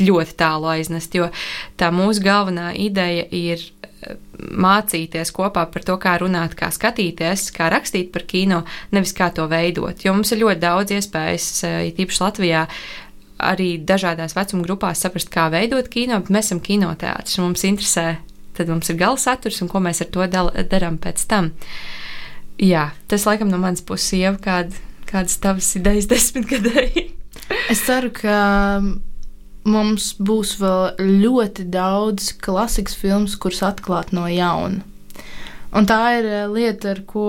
ļoti 0.00 0.36
tālu 0.38 0.70
aiznest. 0.72 1.12
Jo 1.12 1.28
tā 1.76 1.90
mūsu 1.92 2.22
galvenā 2.24 2.70
ideja 2.80 3.26
ir 3.34 3.60
eh, 3.60 4.14
mācīties 4.38 5.34
kopā 5.36 5.66
par 5.68 5.84
to, 5.84 5.98
kā 6.00 6.16
runāt, 6.22 6.56
kā 6.56 6.70
skatīties, 6.72 7.50
kā 7.52 7.68
rakstīt 7.74 8.08
par 8.14 8.24
kino, 8.30 8.62
nevis 8.94 9.12
kā 9.12 9.28
to 9.36 9.44
veidot. 9.50 10.00
Jo 10.06 10.16
mums 10.16 10.32
ir 10.32 10.40
ļoti 10.46 10.64
daudz 10.64 10.96
iespējas, 10.96 11.50
eh, 11.68 11.78
īpaši 11.92 12.24
Latvijā, 12.24 12.64
arī 13.52 13.70
dažādās 13.84 14.32
vecuma 14.34 14.64
grupās 14.64 15.04
saprast, 15.04 15.28
kā 15.34 15.50
veidot 15.52 15.92
kino, 15.92 16.22
bet 16.24 16.32
mēs 16.32 16.48
esam 16.48 16.64
kinoteātris 16.64 17.36
un 17.36 17.50
mums 17.50 17.68
interesē, 17.68 18.08
tad 18.56 18.72
mums 18.72 18.88
ir 18.88 18.96
gala 18.98 19.20
saturs 19.20 19.60
un 19.60 19.68
ko 19.68 19.78
mēs 19.84 20.00
ar 20.02 20.08
to 20.14 20.24
darām 20.72 20.96
pēc 20.98 21.28
tam. 21.28 21.52
Uh, 21.52 21.98
Jā, 22.58 22.88
tas 23.06 23.22
laikam 23.28 23.52
no 23.52 23.58
manas 23.62 23.84
puses 23.86 24.16
jau 24.18 24.32
kād, 24.42 24.72
kādas 25.06 25.36
tavas 25.38 25.70
idejas 25.78 26.08
desmitgadēji. 26.12 27.04
es 27.70 27.84
ceru, 27.86 28.10
ka 28.14 28.38
mums 29.68 30.12
būs 30.18 30.56
vēl 30.58 30.98
ļoti 31.22 31.68
daudz 31.70 32.32
klasikas 32.42 32.98
filmas, 32.98 33.36
kuras 33.38 33.62
atklāt 33.68 34.10
no 34.16 34.26
jauna. 34.30 34.82
Un 35.76 35.86
tā 35.86 36.00
ir 36.18 36.26
eh, 36.26 36.48
lieta, 36.50 36.96
ar 36.96 37.04
ko 37.06 37.28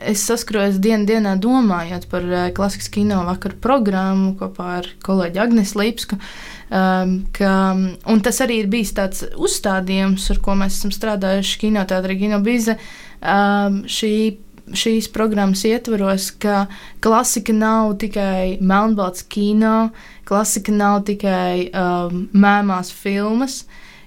es 0.00 0.22
saskarojos 0.24 0.78
dienas 0.80 1.08
dienā, 1.10 1.34
domājot 1.42 2.08
par 2.08 2.24
eh, 2.24 2.48
klasikas 2.56 2.88
kino 2.94 3.20
vakaru 3.26 3.58
programmu 3.60 4.32
kopā 4.40 4.72
ar 4.78 4.90
kolēģi 5.04 5.44
Agnēs 5.44 5.76
Līpsku. 5.76 6.16
Um, 6.72 7.18
ka, 7.36 7.52
un 8.08 8.22
tas 8.24 8.38
arī 8.40 8.62
ir 8.62 8.72
bijis 8.72 8.94
tāds 8.96 9.26
uzstādījums, 9.36 10.30
ar 10.32 10.38
ko 10.40 10.54
mēs 10.56 10.78
esam 10.78 10.94
strādājuši 10.94 11.58
kinoteātrī, 11.66 12.22
kino 12.22 12.38
bīze. 12.40 12.78
Uh, 12.78 13.11
um, 13.22 13.82
šī 13.86 14.14
šīs 14.76 15.08
programmas 15.12 15.64
ietvaros, 15.68 16.30
ka 16.40 16.66
klasika 17.02 17.52
nav 17.52 17.96
tikai 18.00 18.58
melnbalts 18.60 19.24
kino, 19.28 19.90
klasika 20.28 20.72
nav 20.72 21.02
tikai 21.08 21.68
um, 21.70 22.26
mēmās 22.32 22.92
filmas. 22.94 23.62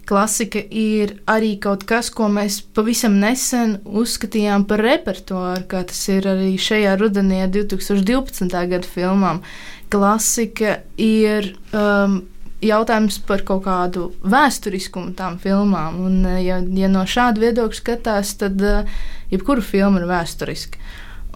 Klasika 0.05 0.61
ir 0.69 1.15
arī 1.25 1.55
kaut 1.57 1.81
kas, 1.89 2.11
ko 2.13 2.27
mēs 2.29 2.59
pavisam 2.77 3.15
nesen 3.17 3.79
uzskatījām 3.89 4.67
par 4.69 4.83
repertuāru, 4.85 5.63
kā 5.69 5.81
tas 5.89 6.03
ir 6.13 6.27
arī 6.29 6.51
šajā 6.61 6.93
rudenī, 7.01 7.39
2012. 7.49 8.53
gada 8.53 8.85
filmām. 8.85 9.41
Klasika 9.89 10.77
ir 11.01 11.55
um, 11.73 12.21
jautājums 12.67 13.17
par 13.27 13.43
kaut 13.47 13.63
kādu 13.65 14.09
vēsturiskumu 14.25 15.13
tām 15.17 15.37
filmām. 15.41 15.99
Un, 16.05 16.21
eh, 16.29 16.41
ja, 16.47 16.59
ja 16.59 16.89
no 16.91 17.05
šāda 17.09 17.43
viedokļa 17.43 17.79
skatās, 17.79 18.35
tad 18.41 18.61
uh, 18.61 18.87
jebkura 19.31 19.63
filma 19.65 20.01
ir 20.01 20.07
vēsturiska. 20.09 20.81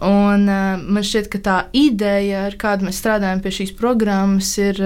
Un, 0.06 0.48
uh, 0.48 0.80
man 0.80 1.06
šķiet, 1.06 1.28
ka 1.32 1.42
tā 1.44 1.58
ideja, 1.76 2.46
ar 2.48 2.56
kādu 2.60 2.88
mēs 2.88 3.00
strādājam 3.02 3.42
pie 3.44 3.54
šīs 3.60 3.74
programmas, 3.78 4.52
ir 4.58 4.80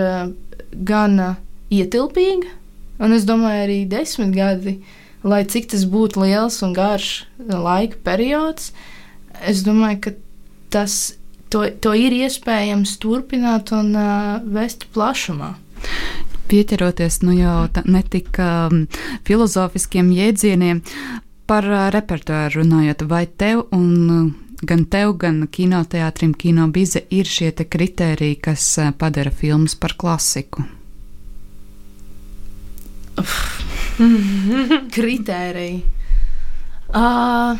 gana 0.75 1.35
ietilpīga. 1.73 2.53
Un 3.03 3.15
es 3.17 3.27
domāju, 3.27 3.65
arī 3.67 3.81
desmit 3.91 4.35
gadi, 4.35 4.79
lai 5.27 5.43
cik 5.51 5.73
tas 5.73 5.83
būtu 5.91 6.23
liels 6.23 6.61
un 6.63 6.75
garš 6.77 7.25
laika 7.39 7.99
periods, 8.07 8.71
es 9.43 9.65
domāju, 9.67 10.01
ka 10.05 10.15
tas 10.75 11.17
to, 11.51 11.67
to 11.83 11.95
ir 11.99 12.15
iespējams 12.15 12.97
turpināt 13.03 13.75
un 13.75 13.93
uh, 13.99 14.39
vest 14.55 14.87
plašumā 14.95 15.55
pieķeroties 16.51 17.21
nu 17.25 17.35
jau 17.39 17.57
ne 17.85 18.03
tik 18.11 18.39
um, 18.43 18.85
filozofiskiem 19.27 20.13
jēdzieniem, 20.15 20.83
par 21.49 21.67
uh, 21.69 21.89
repertuāru 21.95 22.63
runājot, 22.63 23.05
vai 23.09 23.27
tev 23.27 23.67
un 23.75 23.91
uh, 24.09 24.31
gan 24.65 24.85
tev, 24.89 25.17
gan 25.21 25.43
kinoteātrim, 25.51 26.35
kino 26.39 26.69
bize 26.73 27.03
ir 27.11 27.29
šie 27.29 27.53
kriteriji, 27.53 28.41
kas 28.49 28.79
uh, 28.79 28.93
padara 28.97 29.31
filmas 29.31 29.75
par 29.77 29.97
klasiku? 29.99 30.65
kritēriji. 34.95 35.83
Uh, 36.95 37.59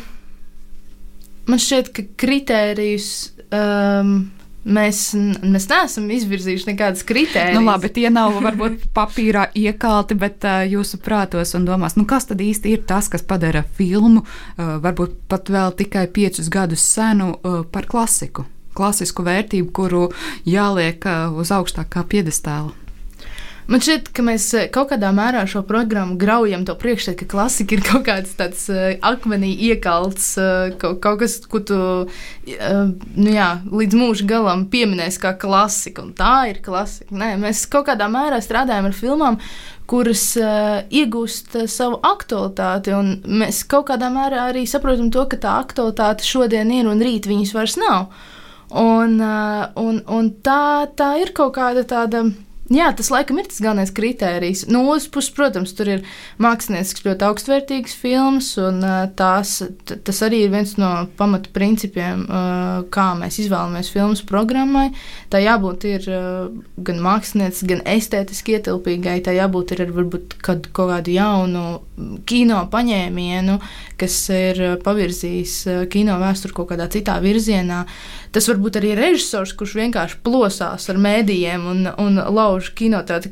man 1.49 1.61
šķiet, 1.61 1.91
ka 1.95 2.05
kritērijus 2.19 3.09
um, 3.49 4.17
Mēs, 4.65 4.99
mēs 5.45 5.67
neesam 5.69 6.07
izvirzījuši 6.09 6.71
nekādas 6.71 7.05
kritērijas. 7.05 7.53
Nu, 7.59 7.67
labi, 7.67 7.91
tie 7.93 8.09
nav 8.09 8.39
varbūt 8.41 8.87
papīrā 8.97 9.47
iekalti, 9.53 10.17
bet 10.17 10.47
uh, 10.47 10.63
jūsu 10.65 10.97
prātos 11.05 11.53
un 11.57 11.67
domās, 11.67 11.97
nu, 11.99 12.07
kas 12.09 12.25
tad 12.31 12.41
īsti 12.41 12.73
ir 12.73 12.85
tas, 12.89 13.09
kas 13.13 13.25
padara 13.25 13.61
filmu, 13.77 14.23
uh, 14.25 14.77
varbūt 14.81 15.19
pat 15.29 15.53
vēl 15.53 15.75
tikai 15.77 16.07
piecus 16.13 16.49
gadus 16.53 16.85
senu, 16.95 17.35
uh, 17.37 17.61
par 17.69 17.85
klasiku, 17.91 18.47
klasisku 18.75 19.25
vērtību, 19.27 19.69
kuru 19.75 20.07
jāliek 20.49 21.05
uh, 21.05 21.37
uz 21.37 21.53
augstākā 21.53 22.01
piedestāla. 22.09 22.84
Man 23.65 23.81
šķiet, 23.81 24.11
ka 24.13 24.21
mēs 24.21 24.43
eh, 24.53 24.67
kaut 24.69 24.91
kādā 24.91 25.09
mērā 25.15 25.41
šo 25.49 25.63
programmu 25.65 26.19
graujam 26.21 26.67
to 26.67 26.75
priekšstatu, 26.77 27.17
ka 27.23 27.27
klasika 27.31 27.73
ir 27.73 27.81
kaut 27.87 28.03
kāds 28.05 28.35
tāds 28.37 28.67
uh, 28.69 28.91
akmenī 29.09 29.49
iekalts, 29.71 30.27
uh, 30.37 30.75
kaut, 30.77 30.99
kaut 31.01 31.23
kas, 31.23 31.39
ko 31.49 31.63
tu 31.65 31.79
uh, 32.05 32.75
nu 33.15 33.33
jā, 33.33 33.47
līdz 33.65 33.97
mūža 33.97 34.29
galam 34.29 34.67
pieminēsi 34.69 35.23
kā 35.23 35.33
klasika, 35.41 36.05
un 36.05 36.13
tā 36.13 36.35
ir 36.51 36.61
klasika. 36.65 37.09
Nē, 37.17 37.31
mēs 37.41 37.63
kaut 37.71 37.89
kādā 37.89 38.05
mērā 38.11 38.37
strādājam 38.45 38.91
ar 38.91 38.99
filmām, 38.99 39.41
kuras 39.89 40.27
uh, 40.37 40.85
iegūst 40.93 41.57
uh, 41.63 41.65
savu 41.65 41.97
aktualitāti, 42.05 42.93
un 42.93 43.15
mēs 43.25 43.65
kaut 43.65 43.89
kādā 43.89 44.13
mērā 44.13 44.45
arī 44.51 44.67
saprotam 44.69 45.09
to, 45.09 45.25
ka 45.31 45.41
tā 45.41 45.57
aktualitāte 45.65 46.27
šodien 46.27 46.69
ir 46.69 46.85
un 46.91 47.01
rīt 47.01 47.25
viņas 47.25 47.57
vairs 47.57 47.81
nav. 47.81 48.11
Un, 48.77 49.17
uh, 49.17 49.71
un, 49.81 50.03
un 50.05 50.35
tā, 50.45 50.85
tā 50.93 51.15
ir 51.25 51.33
kaut 51.33 51.57
kāda 51.57 51.81
tāda 51.89 52.27
Jā, 52.73 52.87
tas 52.97 53.11
laikam 53.13 53.37
ir 53.37 53.45
tas 53.45 53.59
galvenais 53.61 53.91
kriterijs. 53.93 54.63
No 54.65 54.79
nu, 54.81 54.93
otras 54.95 55.05
puses, 55.13 55.29
protams, 55.37 55.73
tur 55.77 55.91
ir 55.93 55.99
mākslinieks 56.41 56.97
ļoti 57.05 57.27
augstvērtīgs 57.27 57.93
filmas, 58.01 58.47
un 58.57 58.81
tās, 59.19 59.59
tas 59.85 60.21
arī 60.25 60.39
ir 60.47 60.53
viens 60.55 60.73
no 60.81 60.89
pamatu 61.19 61.51
principiem, 61.53 62.23
kā 62.89 63.05
mēs 63.19 63.37
izvēlamies 63.43 63.91
filmas 63.93 64.25
programmai. 64.25 64.87
Tā 65.29 65.43
jābūt 65.43 65.85
ir 65.91 66.09
gan 66.89 67.03
mākslinieks, 67.05 67.61
gan 67.69 67.85
estētiski 67.85 68.57
ietilpīgai, 68.57 69.19
tā 69.21 69.37
jābūt 69.37 69.75
ir 69.75 69.85
ar 69.85 69.93
varbūt 69.99 70.39
kādu, 70.41 70.73
kādu 70.73 71.13
jaunu 71.13 71.67
kino 72.25 72.63
paņēmienu, 72.73 73.59
kas 74.01 74.17
ir 74.33 74.63
pavirzījis 74.81 75.59
kino 75.93 76.17
vēsturi 76.17 76.57
kaut 76.57 76.73
kādā 76.73 76.89
citā 76.89 77.21
virzienā. 77.21 77.85
Tas 78.35 78.49
var 78.49 78.57
būt 78.59 78.75
arī 78.81 78.89
režisors, 78.99 79.53
kurš 79.55 79.77
vienkārši 79.79 80.17
plosās 80.25 80.89
ar 80.91 80.97
mēdījiem 80.99 81.67
un, 81.71 81.85
un 82.03 82.17
lauž 82.35 82.73
kinoteātra 82.75 83.31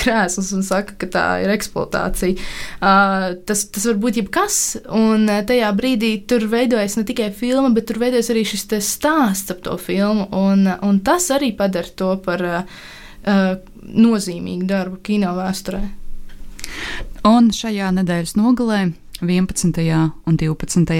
krēslus 0.00 0.54
un 0.56 0.62
saka, 0.64 0.94
ka 0.96 1.08
tā 1.12 1.24
ir 1.44 1.52
eksploatācija. 1.52 2.38
Uh, 2.80 3.34
tas, 3.48 3.66
tas 3.74 3.84
var 3.90 3.98
būt 4.00 4.22
jebkas, 4.22 4.60
un 4.96 5.28
tajā 5.28 5.68
brīdī 5.76 6.14
tur 6.30 6.46
veidojas 6.48 6.96
ne 6.96 7.04
tikai 7.08 7.28
filma, 7.36 7.68
bet 7.76 7.90
tur 7.90 8.00
veidojas 8.00 8.30
arī 8.32 8.46
šis 8.48 8.64
stāsts 8.88 9.52
ap 9.52 9.60
to 9.66 9.76
filmu, 9.80 10.30
un, 10.32 10.64
un 10.64 11.00
tas 11.04 11.28
arī 11.34 11.50
padara 11.58 11.92
to 12.00 12.14
par 12.24 12.44
uh, 12.48 12.78
nozīmīgu 13.84 14.68
darbu 14.70 15.02
kino 15.04 15.34
vēsturē. 15.36 15.82
Un 17.28 17.50
šajā 17.52 17.90
nedēļas 17.98 18.32
nogalē, 18.38 18.80
11. 19.20 19.84
un 20.24 20.40
12. 20.40 20.96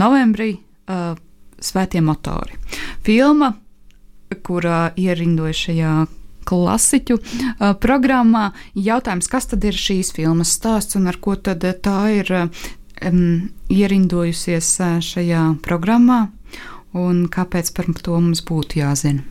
novembrī, 0.00 0.54
uh, 0.88 1.20
Svētie 1.62 2.02
motori. 2.04 2.58
Filma, 3.06 3.52
kurā 4.42 4.90
ierindoja 4.98 5.54
šajā 5.54 5.94
klasiķu 6.48 7.18
uh, 7.18 7.72
programmā, 7.78 8.50
jautājums, 8.74 9.30
kas 9.30 9.46
tad 9.52 9.64
ir 9.68 9.78
šīs 9.78 10.12
filmas 10.16 10.56
stāsts 10.56 10.98
un 10.98 11.06
ar 11.10 11.20
ko 11.22 11.36
tad 11.38 11.64
tā 11.84 11.98
ir 12.16 12.32
um, 12.34 13.50
ierindojusies 13.70 14.74
šajā 15.06 15.44
programmā 15.62 16.24
un 16.98 17.26
kāpēc 17.32 17.70
par 17.76 17.88
to 18.02 18.18
mums 18.18 18.42
būtu 18.44 18.82
jāzina. 18.82 19.22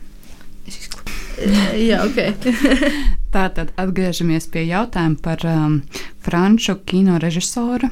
Jā, 1.88 2.04
ok. 2.06 2.48
Tā 3.34 3.46
tad 3.56 3.72
atgriežamies 3.80 4.46
pie 4.52 4.66
jautājuma 4.68 5.18
par 5.24 5.44
um, 5.48 5.80
franču 6.22 6.76
kino 6.86 7.18
režisoru 7.22 7.88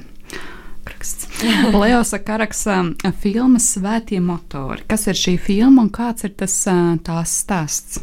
apraksts. 1.00 1.28
Leosa 1.80 2.18
Karaksa 2.18 2.84
filmas 3.20 3.74
Svētie 3.74 4.20
motori. 4.20 4.84
Kas 4.88 5.06
ir 5.08 5.14
šī 5.14 5.38
filma 5.38 5.82
un 5.82 5.90
kāds 5.90 6.24
ir 6.24 6.34
tas 6.36 6.64
tās 7.02 7.38
stāsts? 7.44 8.00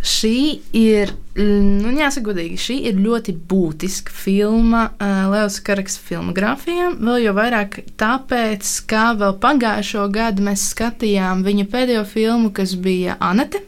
Šī 0.00 0.62
ir, 0.72 1.10
nu, 1.36 1.90
jāsaka, 1.92 2.30
godīgi, 2.30 2.56
šī 2.56 2.76
ir 2.88 3.00
ļoti 3.04 3.34
būtiska 3.50 4.14
filma 4.16 4.86
uh, 4.94 5.26
Leos 5.28 5.58
Karaks 5.60 5.98
filmogrāfijā. 6.00 6.94
Vēl 6.96 7.26
jau 7.26 7.34
vairāk 7.36 7.82
tāpēc, 8.00 8.70
ka 8.88 9.10
vēl 9.20 9.36
pagājušo 9.42 10.06
gadu 10.14 10.46
mēs 10.46 10.70
skatījām 10.72 11.44
viņa 11.44 11.68
pēdējo 11.68 12.06
filmu, 12.08 12.48
kas 12.56 12.72
bija 12.80 13.18
Anete. 13.20 13.60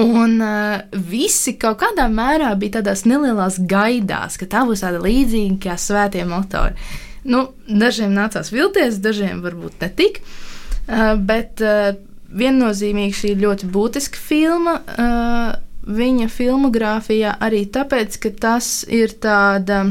Un 0.00 0.38
uh, 0.40 0.80
visi 1.04 1.52
kaut 1.60 1.82
kādā 1.82 2.06
mērā 2.08 2.54
bija 2.56 2.78
tādās 2.78 3.04
nelielās 3.04 3.58
gaidās, 3.68 4.38
ka 4.40 4.48
tā 4.48 4.62
būs 4.68 4.84
tāda 4.84 5.02
līdzīga 5.04 5.58
kā 5.66 5.76
svētie 5.76 6.24
motori. 6.28 6.72
Nu, 7.28 7.50
dažiem 7.68 8.14
nācās 8.16 8.50
vilties, 8.54 9.02
dažiem 9.04 9.42
varbūt 9.44 9.84
ne 9.84 9.90
tik. 9.98 10.22
Uh, 10.88 11.12
bet 11.20 11.60
uh, 11.60 11.92
viennozīmīgi 12.32 13.18
šī 13.18 13.34
ir 13.34 13.44
ļoti 13.44 13.68
būtiska 13.74 14.22
filma. 14.22 14.78
Uh, 14.96 15.52
viņa 15.82 16.30
filmogrāfijā 16.32 17.36
arī 17.42 17.66
tāpēc, 17.74 18.16
ka 18.22 18.32
tas 18.32 18.72
ir 18.88 19.12
tāda 19.20 19.84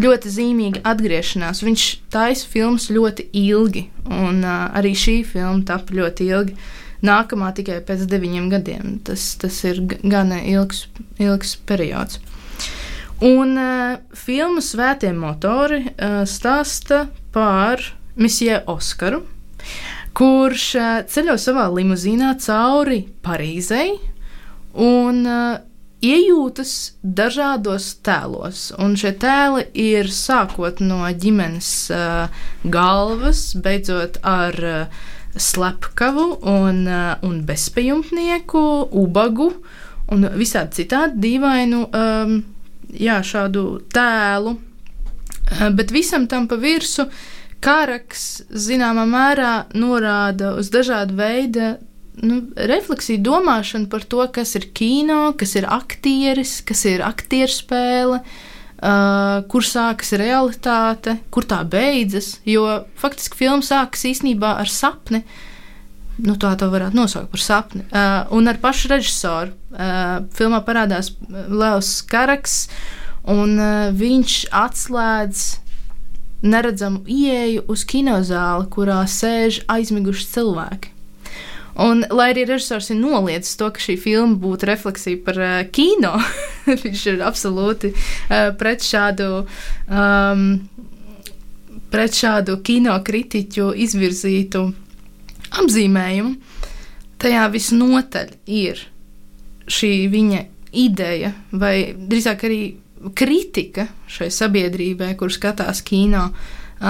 ļoti 0.00 0.30
zīmīga 0.40 0.82
atgriešanās. 0.90 1.62
Viņš 1.62 1.90
taisa 2.10 2.50
filmas 2.50 2.90
ļoti 2.90 3.28
ilgi, 3.46 3.86
un 4.10 4.42
uh, 4.42 4.72
arī 4.74 4.96
šī 4.98 5.20
filma 5.28 5.62
tapa 5.70 6.02
ļoti 6.02 6.32
ilgi. 6.34 6.58
Uh, 6.58 6.80
nākamā 7.04 7.52
tikai 7.56 7.80
pēc 7.86 8.06
deviņiem 8.10 8.48
gadiem. 8.52 8.94
Tas, 9.06 9.34
tas 9.40 9.60
ir 9.68 9.82
gana 10.02 10.40
ilgs, 10.42 10.86
ilgs 11.22 11.56
periods. 11.68 12.20
Un 13.24 13.54
uh, 13.60 13.98
filmu 14.18 14.62
Svētie 14.64 15.12
motori 15.16 15.84
uh, 15.86 16.22
stāsta 16.28 17.06
par 17.32 17.80
Misiju 18.18 18.64
Oskaru, 18.74 19.22
kurš 20.18 20.64
uh, 20.80 20.96
ceļo 21.10 21.36
savā 21.40 21.68
limuzīnā 21.72 22.34
cauri 22.42 23.04
Parīzei 23.24 23.94
un 24.74 25.22
uh, 25.30 25.62
iejūtas 26.04 26.74
dažādos 27.00 27.88
tēlos. 28.04 28.68
Un 28.82 28.98
šie 28.98 29.14
tēli 29.22 29.68
ir 29.78 30.10
sākot 30.12 30.82
no 30.84 31.04
ģimenes 31.08 31.70
uh, 31.94 32.44
galvas, 32.66 33.52
beidzot 33.54 34.18
ar 34.26 34.58
uh, 34.58 35.04
slepkavu 35.36 36.26
un, 36.50 36.84
uh, 36.86 37.14
un 37.26 37.40
bezpajumtnieku, 37.46 38.62
ubagu 38.90 39.50
un 40.14 40.28
visādi 40.38 40.82
citādi 40.82 41.20
dīvainu 41.24 41.80
um, 41.88 42.36
jā, 42.92 43.20
šādu 43.24 43.64
tēlu. 43.94 44.54
Uh, 44.54 45.70
bet 45.76 45.92
visam 45.94 46.28
tam 46.30 46.48
pa 46.50 46.58
virsmu 46.60 47.08
karaks 47.64 48.44
zināmā 48.50 49.06
mērā 49.08 49.52
norāda 49.74 50.52
uz 50.60 50.68
dažādu 50.72 51.16
veidu 51.16 51.74
nu, 52.20 52.42
refleksiju, 52.54 53.22
domāšanu 53.24 53.88
par 53.90 54.04
to, 54.04 54.24
kas 54.32 54.54
ir 54.58 54.68
kino, 54.76 55.32
kas 55.38 55.56
ir 55.56 55.66
aktieris, 55.72 56.58
kas 56.66 56.84
ir 56.90 57.04
aktierspēle. 57.06 58.20
spēle 58.20 58.52
kur 59.48 59.64
sākas 59.64 60.12
realitāte, 60.20 61.16
kur 61.32 61.46
tā 61.48 61.62
beidzas. 61.64 62.34
Jo 62.44 62.84
faktiski 63.00 63.38
filma 63.38 63.64
sākas 63.64 64.04
īstenībā 64.10 64.50
ar 64.60 64.68
sapni. 64.68 65.22
Nu, 66.20 66.36
tā 66.38 66.52
tā 66.58 66.68
varētu 66.70 66.94
nosaukt 66.94 67.32
par 67.32 67.42
sapni. 67.42 67.82
Uh, 67.88 68.22
un 68.36 68.46
ar 68.50 68.60
pašu 68.62 68.92
režisoru. 68.92 69.54
Uh, 69.74 70.22
filmā 70.36 70.60
parādās 70.62 71.10
Leos 71.50 71.96
Karaks, 72.06 72.68
un 73.26 73.56
uh, 73.58 73.88
viņš 73.96 74.36
atslēdz 74.54 75.44
neredzamu 76.44 77.02
ieeju 77.10 77.64
uz 77.72 77.82
kinozāli, 77.88 78.68
kurā 78.70 79.00
sēž 79.10 79.64
aizmiguši 79.74 80.28
cilvēki. 80.36 80.93
Un, 81.80 82.04
lai 82.14 82.28
arī 82.30 82.44
režisors 82.46 82.92
ir 82.92 83.00
noliedzis 83.00 83.56
to, 83.58 83.70
ka 83.74 83.82
šī 83.82 83.96
filma 83.98 84.38
būtu 84.38 84.68
refleksija 84.70 85.20
par 85.26 85.40
uh, 85.40 85.54
kino, 85.74 86.12
viņš 86.84 87.06
ir 87.10 87.24
absolūti 87.26 87.90
uh, 87.94 88.52
pret 88.58 88.84
šādu. 88.86 89.44
Um, 89.88 90.46
Pret 91.94 92.10
šādu 92.18 92.56
kino 92.66 92.96
kritiķu 93.06 93.68
izvirzītu 93.84 94.64
apzīmējumu, 95.62 96.32
tajā 97.22 97.44
visnotaļ 97.52 98.32
ir 98.50 98.80
šī 99.70 99.92
viņa 100.10 100.40
ideja, 100.74 101.30
vai 101.54 101.94
drīzāk 101.94 102.42
arī 102.48 102.60
kritika 103.14 103.86
šai 104.10 104.30
sabiedrībai, 104.32 105.12
kur 105.20 105.32
skatās 105.32 105.82
kino 105.86 106.28
uh, 106.30 106.88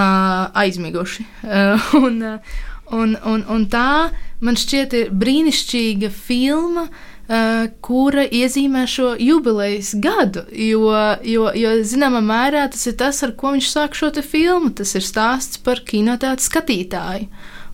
aizmiguši. 0.57 1.25
Uh, 1.43 1.91
un, 2.05 2.21
uh, 2.23 2.63
Un, 2.93 3.15
un, 3.25 3.41
un 3.49 3.65
tā 3.71 4.11
man 4.45 4.57
šķiet 4.59 4.93
ir 4.93 5.11
brīnišķīga 5.15 6.11
filma. 6.13 6.89
Uh, 7.25 7.71
kura 7.81 8.21
iezīmē 8.29 8.83
šo 8.85 9.15
jubilejas 9.17 9.95
gadu. 9.97 10.43
Jo, 10.53 10.91
jo, 11.25 11.47
jo 11.57 11.71
zināmā 11.81 12.21
mērā 12.21 12.67
tas 12.69 12.85
ir 12.85 12.93
tas, 12.99 13.23
ar 13.25 13.33
ko 13.33 13.55
viņš 13.55 13.69
sāk 13.71 13.97
šo 13.97 14.11
filmu. 14.21 14.69
Tas 14.69 14.93
ir 14.93 15.01
stāsts 15.01 15.57
par 15.57 15.81
kinoteātrus 15.81 16.51
skatītāju. 16.51 17.29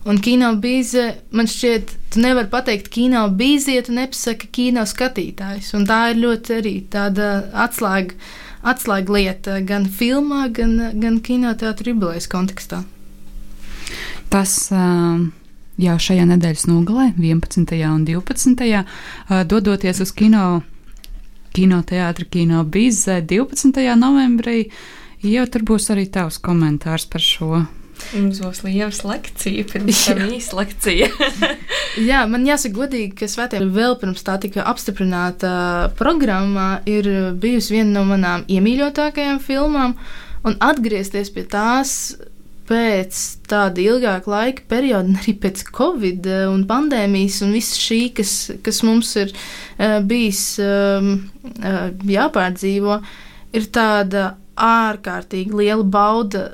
Un 0.08 0.18
kino 0.18 0.48
bīze, 0.58 1.12
man 1.30 1.46
šķiet, 1.46 1.92
tu 2.10 2.22
nevari 2.24 2.48
pateikt 2.50 2.88
kino 2.90 3.22
bīzi, 3.30 3.76
ja 3.76 3.84
tu 3.86 3.92
nepasaki 3.94 4.48
kino 4.50 4.82
skatītājs. 4.82 5.74
Un 5.78 5.86
tā 5.86 6.08
ir 6.10 6.18
ļoti 6.24 6.56
arī 6.56 6.72
tāda 6.90 7.28
atslēga, 7.52 8.16
atslēga 8.66 9.14
lieta 9.14 9.60
gan 9.68 9.86
filmā, 9.86 10.48
gan, 10.50 10.74
gan 10.98 11.20
kinoteātrus 11.22 11.92
jubilejas 11.92 12.26
kontekstā. 12.32 12.82
Tas 14.32 14.56
jau 15.82 15.96
šajā 16.00 16.24
nedēļas 16.30 16.66
nogalē, 16.70 17.10
11. 17.20 17.74
un 17.90 18.04
12. 18.08 18.84
dodoties 19.50 20.00
uz 20.00 20.12
kino 20.16 20.62
kinoteātra 21.52 22.26
kino 22.30 22.64
bizē 22.64 23.20
12. 23.28 23.84
novembrī. 24.00 24.70
Jau 25.22 25.44
tur 25.52 25.62
būs 25.68 25.90
arī 25.94 26.08
tavs 26.10 26.40
komentārs 26.42 27.06
par 27.10 27.22
šo. 27.22 27.62
Mums 28.16 28.40
būs 28.42 28.62
liela 28.64 28.88
lekcija, 29.12 29.66
pirms 29.70 30.00
tam 30.08 30.22
īsa 30.34 30.56
lekcija. 30.58 31.10
Jā, 32.08 32.24
man 32.26 32.48
jāsaka, 32.48 32.74
godīgi, 32.80 33.12
ka 33.20 33.28
Svētajā 33.30 33.68
vēl 33.70 33.94
pirms 34.00 34.24
tā 34.26 34.38
tika 34.42 34.64
apstiprināta 34.66 35.52
programmā, 36.00 36.80
ir 36.88 37.06
bijusi 37.38 37.76
viena 37.76 38.00
no 38.00 38.06
manām 38.08 38.42
iemīļotākajām 38.50 39.38
filmām, 39.44 39.94
un 40.42 40.58
atgriezties 40.64 41.30
pie 41.30 41.44
tās 41.46 42.16
pēc 42.72 43.18
tāda 43.50 43.82
ilgāka 43.84 44.32
laika 44.32 44.64
perioda, 44.70 45.12
arī 45.20 45.36
pēc 45.42 45.66
Covid 45.76 46.28
un 46.48 46.64
pandēmijas 46.68 47.42
un 47.44 47.52
viss 47.56 47.76
šī, 47.80 48.00
kas, 48.16 48.36
kas 48.64 48.80
mums 48.86 49.12
ir 49.20 49.34
uh, 49.34 50.00
bijis 50.08 50.44
um, 50.62 51.12
uh, 51.60 51.90
jāpārdzīvo, 52.08 53.02
ir 53.52 53.68
tāda 53.74 54.32
ārkārtīgi 54.62 55.56
liela 55.56 55.84
bauda 55.84 56.48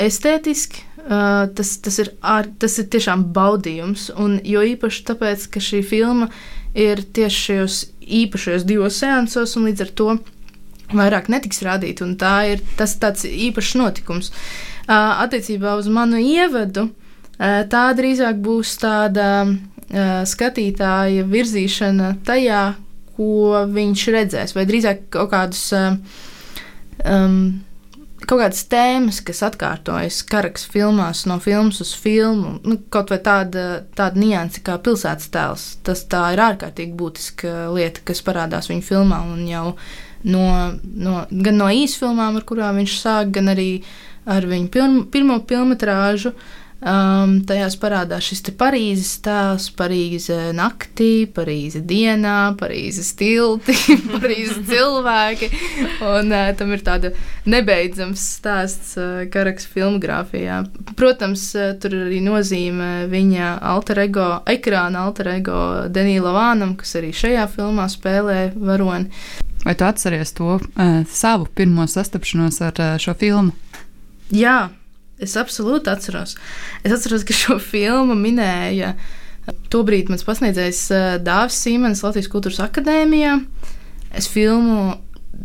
estētiski. 0.00 0.86
Uh, 1.00 1.48
tas, 1.56 1.78
tas, 1.80 1.96
ir 2.02 2.12
ār, 2.20 2.50
tas 2.60 2.76
ir 2.78 2.90
tiešām 2.92 3.30
baudījums, 3.34 4.10
un 4.20 4.36
jo 4.44 4.60
īpaši 4.74 5.06
tāpēc, 5.08 5.46
ka 5.54 5.62
šī 5.64 5.80
filma 5.86 6.28
ir 6.76 7.00
tieši 7.16 7.40
šajos 7.46 7.78
īpašajos 8.20 8.66
divos 8.68 8.98
seansos, 9.00 9.56
un 9.56 9.70
līdz 9.70 9.86
ar 9.86 9.94
to 9.96 10.10
vairāk 10.96 11.30
netiks 11.32 11.62
rādīta, 11.66 12.04
un 12.06 12.16
tā 12.20 12.34
ir 12.54 12.64
tas 12.78 12.96
tāds 13.00 13.26
īpašs 13.28 13.76
notikums. 13.80 14.32
Uh, 14.90 15.22
attiecībā 15.24 15.76
uz 15.78 15.88
manu 15.92 16.18
ievadu, 16.18 16.88
uh, 16.90 17.62
tā 17.70 17.84
drīzāk 17.96 18.40
būs 18.42 18.74
tāda 18.82 19.30
uh, 19.46 20.20
skatītāja 20.26 21.26
virzīšana 21.30 22.14
tajā, 22.26 22.64
ko 23.16 23.64
viņš 23.70 24.06
redzēs, 24.14 24.54
vai 24.56 24.66
drīzāk 24.66 25.08
kaut 25.14 25.30
kādus 25.34 25.66
uh, 25.76 25.98
um, 27.04 27.60
kaut 28.26 28.42
kādas 28.42 28.62
tēmas, 28.70 29.20
kas 29.24 29.42
atkārtojas 29.46 30.20
karaks 30.28 30.66
filmās, 30.70 31.24
no 31.28 31.38
filmas 31.42 31.80
uz 31.82 31.92
filmu. 31.96 32.58
Nu, 32.66 32.78
kaut 32.92 33.12
vai 33.12 33.20
tāda, 33.24 33.82
tāda 33.96 34.20
nianse 34.20 34.62
kā 34.64 34.76
pilsētas 34.82 35.30
tēls. 35.32 35.66
Tas 35.86 36.04
tā 36.10 36.26
ir 36.34 36.44
ārkārtīgi 36.44 36.96
būtiska 36.98 37.54
lieta, 37.74 38.04
kas 38.06 38.22
parādās 38.26 38.70
viņa 38.70 38.86
filmā. 38.86 39.22
Jau 39.48 39.66
no, 40.24 40.46
no, 40.82 41.24
gan 41.30 41.60
no 41.60 41.68
īsfilmām, 41.72 42.40
ar 42.40 42.48
kurām 42.48 42.80
viņš 42.80 42.96
sāk, 43.00 43.34
gan 43.36 43.52
arī 43.54 43.70
ar 44.30 44.46
viņa 44.46 44.72
pirmo, 44.72 45.04
pirmo 45.10 45.40
filmu. 45.48 46.34
Um, 46.80 47.42
tajās 47.44 47.74
parādās 47.76 48.24
šis 48.24 48.54
Parīzes 48.56 49.18
tēls, 49.20 49.66
Parīze 49.76 50.38
naktī, 50.56 51.26
Parīze 51.28 51.82
dienā, 51.84 52.54
Parīzes 52.56 53.10
tilti, 53.20 53.74
Parīzes 54.14 54.62
cilvēki. 54.70 55.50
Un 56.08 56.32
uh, 56.32 56.46
tam 56.56 56.72
ir 56.72 56.80
tāda 56.86 57.10
nebeidzams 57.44 58.22
stāsts 58.38 58.94
uh, 58.96 59.26
Karaks 59.28 59.68
filmogrāfijā. 59.68 60.62
Protams, 60.96 61.50
uh, 61.52 61.74
tur 61.76 61.98
arī 62.06 62.22
nozīme 62.24 63.10
viņa 63.12 63.52
alter 63.74 64.00
ego, 64.06 64.30
ekrāna 64.48 65.04
alter 65.04 65.34
ego 65.34 65.60
Denīla 65.92 66.32
Vānam, 66.32 66.78
kas 66.80 66.96
arī 66.96 67.12
šajā 67.12 67.44
filmā 67.58 67.90
spēlē 67.92 68.54
varoni. 68.56 69.12
Vai 69.64 69.74
tu 69.76 69.84
atceries 69.84 70.32
to 70.36 70.56
uh, 70.56 71.00
savu 71.10 71.48
pirmo 71.54 71.86
sastapšanos 71.90 72.60
ar 72.64 72.80
uh, 72.80 72.94
šo 73.02 73.16
filmu? 73.20 73.56
Jā, 74.30 74.70
Es 75.20 75.36
absolūti 75.36 75.90
atceros. 75.92 76.34
Es 76.80 76.94
atceros, 76.94 77.26
ka 77.28 77.36
šo 77.36 77.58
filmu 77.60 78.16
minēja 78.16 78.94
tobrīd 79.72 80.10
mans 80.12 80.24
pasniedzējs 80.24 80.80
eh, 80.94 81.08
Dārzs 81.24 81.60
Sīmenis 81.64 82.02
Latvijas 82.04 82.30
Kultūras 82.32 82.62
Akadēmijā. 82.64 83.36
Es 84.16 84.28
filmu, 84.30 84.94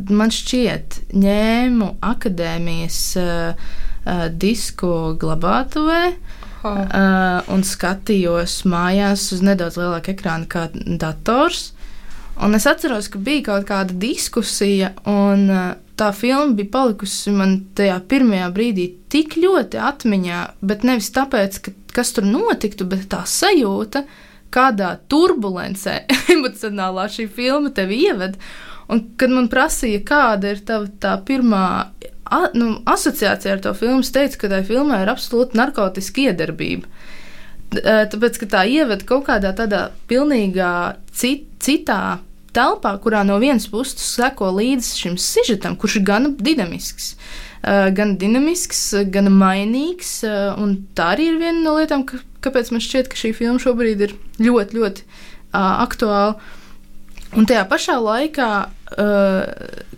man 0.09 0.31
šķiet, 0.33 1.01
ņēmu 1.13 1.91
akadēmijas 2.05 3.01
uh, 3.21 3.51
uh, 3.53 4.25
disku 4.31 4.89
glabātuvē. 5.21 6.01
Uh, 6.65 7.45
un 7.53 7.61
skatījos 7.61 8.63
mājās 8.65 9.27
uz 9.35 9.43
nedaudz 9.45 9.75
lielāku 9.77 10.15
ekrānu 10.15 10.49
kā 10.49 10.63
dators. 10.73 11.74
Un 12.43 12.57
es 12.57 12.65
atceros, 12.67 13.07
ka 13.07 13.19
bija 13.21 13.45
kaut 13.51 13.67
kāda 13.69 13.95
diskusija, 13.95 14.91
un 15.07 15.47
uh, 15.47 15.71
tā 15.95 16.11
filma 16.15 16.51
bija 16.57 16.73
palikusi 16.73 17.31
man 17.31 17.57
tajā 17.77 18.01
pirmajā 18.11 18.49
brīdī 18.55 18.89
tik 19.11 19.37
ļoti 19.39 19.79
atmiņā, 19.79 20.41
bet 20.59 20.83
nevis 20.87 21.13
tāpēc, 21.15 21.61
ka 21.63 21.75
kas 21.95 22.11
tur 22.15 22.27
notiktu, 22.27 22.87
bet 22.91 23.07
tā 23.11 23.23
sajūta, 23.29 24.03
kādā 24.55 24.95
turbulencē 25.11 26.01
emocionālā 26.35 27.07
šī 27.11 27.29
filma 27.31 27.71
tevi 27.75 28.03
ieved. 28.09 28.37
Un, 28.91 29.01
kad 29.17 29.31
man 29.33 29.47
prasīja, 29.49 30.03
kāda 30.05 30.51
ir 30.53 30.61
tava 30.67 30.91
tā 31.01 31.15
pirmā 31.25 31.65
a, 32.25 32.41
nu, 32.53 32.75
asociācija 32.89 33.55
ar 33.55 33.63
to 33.63 33.73
filmu, 33.77 34.03
es 34.05 34.11
teicu, 34.13 34.43
ka 34.43 34.51
tai 34.51 34.61
filmai 34.67 35.01
ir 35.03 35.11
absolūti 35.13 35.57
narkotiska 35.57 36.27
iedarbība. 36.27 36.89
Tāpēc, 37.83 38.39
ka 38.41 38.47
tā 38.51 38.63
ieved 38.69 39.03
kaut 39.09 39.25
kādā 39.29 39.51
tādā 39.57 39.89
pilnīgā 40.09 40.71
cit, 41.15 41.47
citā 41.63 42.19
telpā, 42.55 42.93
kurā 43.03 43.23
no 43.27 43.39
vienas 43.41 43.67
puses 43.71 43.99
seko 44.15 44.51
līdzi 44.55 45.01
šim 45.01 45.17
sižetam, 45.19 45.75
kurš 45.79 45.99
ir 45.99 46.07
gan 46.07 46.29
dinamisks. 46.39 47.15
Gan 47.65 48.15
dinamisks, 48.21 48.81
gan 49.11 49.31
mainīgs. 49.33 50.19
Tā 50.95 51.09
arī 51.15 51.31
ir 51.31 51.39
viena 51.41 51.57
no 51.63 51.75
lietām, 51.79 52.05
ka, 52.07 52.21
kāpēc 52.45 52.71
man 52.71 52.83
šķiet, 52.83 53.09
ka 53.09 53.19
šī 53.19 53.33
filma 53.35 53.61
šobrīd 53.61 54.05
ir 54.05 54.13
ļoti, 54.37 54.77
ļoti 54.77 55.05
uh, 55.05 55.81
aktuāla. 55.83 56.35
Un 57.35 57.49
tajā 57.49 57.65
pašā 57.67 57.97
laikā 57.99 58.49
uh, 58.93 59.43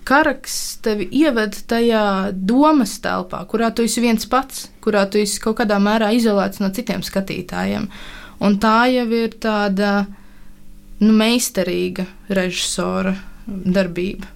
karaks 0.08 0.78
tevi 0.84 1.08
ieved 1.20 1.58
tajā 1.70 2.32
domas 2.32 2.98
telpā, 3.04 3.44
kurā 3.50 3.72
tu 3.76 3.86
esi 3.88 4.04
viens 4.04 4.28
pats, 4.30 4.68
kurā 4.84 5.06
tu 5.12 5.20
esi 5.22 5.42
kaut 5.44 5.60
kādā 5.62 5.80
mērā 5.84 6.14
izolēts 6.16 6.62
no 6.64 6.72
citiem 6.74 7.04
skatītājiem. 7.04 7.90
Un 8.44 8.60
tā 8.62 8.86
jau 8.94 9.08
ir 9.18 9.34
tāda 9.42 10.06
nu, 11.02 11.12
meistarīga 11.14 12.06
režisora 12.30 13.16
darbība. 13.48 14.30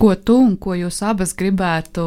Ko 0.00 0.14
tu 0.16 0.38
un 0.40 0.54
ko 0.56 0.76
jūs 0.78 1.02
abas 1.04 1.34
gribētu, 1.36 2.04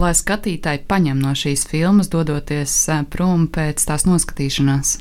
lai 0.00 0.10
skatītāji 0.16 0.84
paņem 0.88 1.20
no 1.22 1.32
šīs 1.36 1.64
filmas, 1.70 2.10
dodoties 2.12 2.74
eh, 2.92 3.04
prom 3.08 3.46
pēc 3.52 3.86
tās 3.88 4.04
noskatīšanās? 4.08 4.98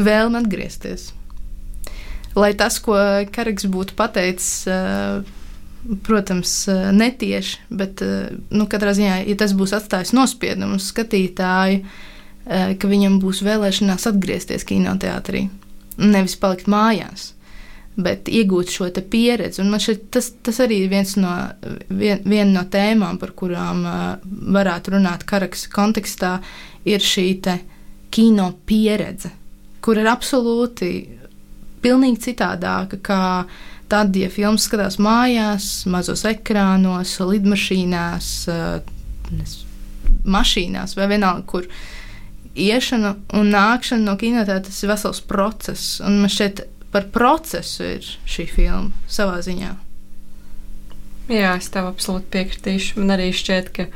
Vēlme 0.00 0.40
atgriezties. 0.40 1.10
Lai 2.38 2.52
tas, 2.54 2.78
ko 2.82 2.96
Karaks 3.34 3.66
būtu 3.70 3.96
pateicis, 3.98 4.52
uh, 4.70 5.24
protams, 6.06 6.52
eh, 6.68 6.90
netieši, 6.92 7.56
bet 7.72 8.02
nu, 8.52 8.66
katrā 8.70 8.92
ziņā, 8.94 9.14
ja 9.26 9.36
tas 9.40 9.54
būs 9.56 9.72
atstājis 9.78 10.12
nospiedumu 10.12 10.76
uz 10.76 10.90
skatītāju, 10.92 11.80
Eh, 12.50 12.72
ka 12.80 12.88
viņam 12.88 13.20
būs 13.20 13.42
vēlēšanās 13.44 14.08
atgriezties 14.10 14.64
kinoteātrī, 14.66 15.44
nevis 16.00 16.38
palikt 16.40 16.70
mājās. 16.72 17.34
Bet 18.00 18.30
iegūt 18.32 18.72
šo 18.72 18.88
pieredzi. 19.12 19.60
Un 19.60 19.70
man 19.70 19.82
šeit 19.82 20.06
tas, 20.14 20.30
tas 20.42 20.60
arī 20.62 20.84
ir 20.84 20.90
viens 20.90 21.16
no, 21.20 21.30
vien, 21.90 22.22
viena 22.24 22.50
no 22.54 22.62
tēmām, 22.64 23.18
par 23.20 23.34
kurām 23.36 23.82
uh, 23.84 23.98
varētu 24.56 24.94
runāt 24.94 25.26
karaks 25.28 25.66
kontekstā, 25.68 26.38
ir 26.88 27.02
šī 27.04 27.58
kino 28.10 28.46
pieredze, 28.64 29.30
kur 29.84 30.00
ir 30.00 30.08
absolūti 30.10 30.90
pilnīgi 31.84 32.30
citādāka 32.30 32.98
nekā 32.98 33.22
tad, 33.90 34.14
ja 34.16 34.30
filmas 34.30 34.68
skatās 34.68 35.00
mājās, 35.02 35.70
mazos 35.90 36.22
ekrānos, 36.28 37.16
lidmašīnās, 37.26 38.28
uh, 38.52 39.56
mašīnās 40.30 40.94
vai 40.98 41.08
vienalga, 41.10 41.46
kur 41.50 41.66
iešana 42.54 43.14
un 43.38 43.50
nākšana 43.54 44.06
no 44.06 44.16
kinoteātra 44.20 44.62
tas 44.68 44.82
ir 44.82 44.92
vesels 44.92 45.22
process. 45.26 45.98
Un 46.04 46.20
man 46.22 46.32
šķiet, 46.32 46.64
par 46.94 47.08
procesu 47.14 47.86
ir 47.96 48.10
šī 48.28 48.46
filma 48.50 49.10
savā 49.10 49.40
ziņā. 49.46 49.74
Jā, 51.30 51.54
es 51.54 51.70
tev 51.70 51.86
absolūti 51.86 52.26
piekritīšu. 52.34 52.98
Man 52.98 53.14
arī 53.14 53.30
šķiet, 53.34 53.70
ka 53.74 53.86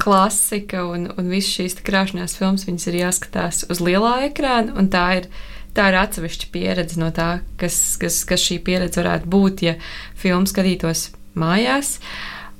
klasika 0.00 0.84
un, 0.88 1.08
un 1.16 1.30
visas 1.32 1.52
šīs 1.58 1.78
krāšņās 1.86 2.36
filmas 2.38 2.66
ir 2.68 2.98
jāskatās 3.02 3.64
uz 3.70 3.80
lielā 3.84 4.20
ekrāna, 4.30 4.76
un 4.78 4.92
tā 4.92 5.06
ir. 5.20 5.32
Tā 5.70 5.84
ir 5.86 5.94
atsevišķa 6.00 6.48
pieredze 6.50 6.96
no 6.98 7.12
tā, 7.14 7.44
kas, 7.60 7.76
kas, 8.02 8.16
kas 8.26 8.42
šī 8.42 8.56
pieredze 8.66 8.98
varētu 8.98 9.28
būt, 9.30 9.60
ja 9.62 9.76
filmu 10.18 10.50
skatītos 10.50 11.12
mājās. 11.38 11.92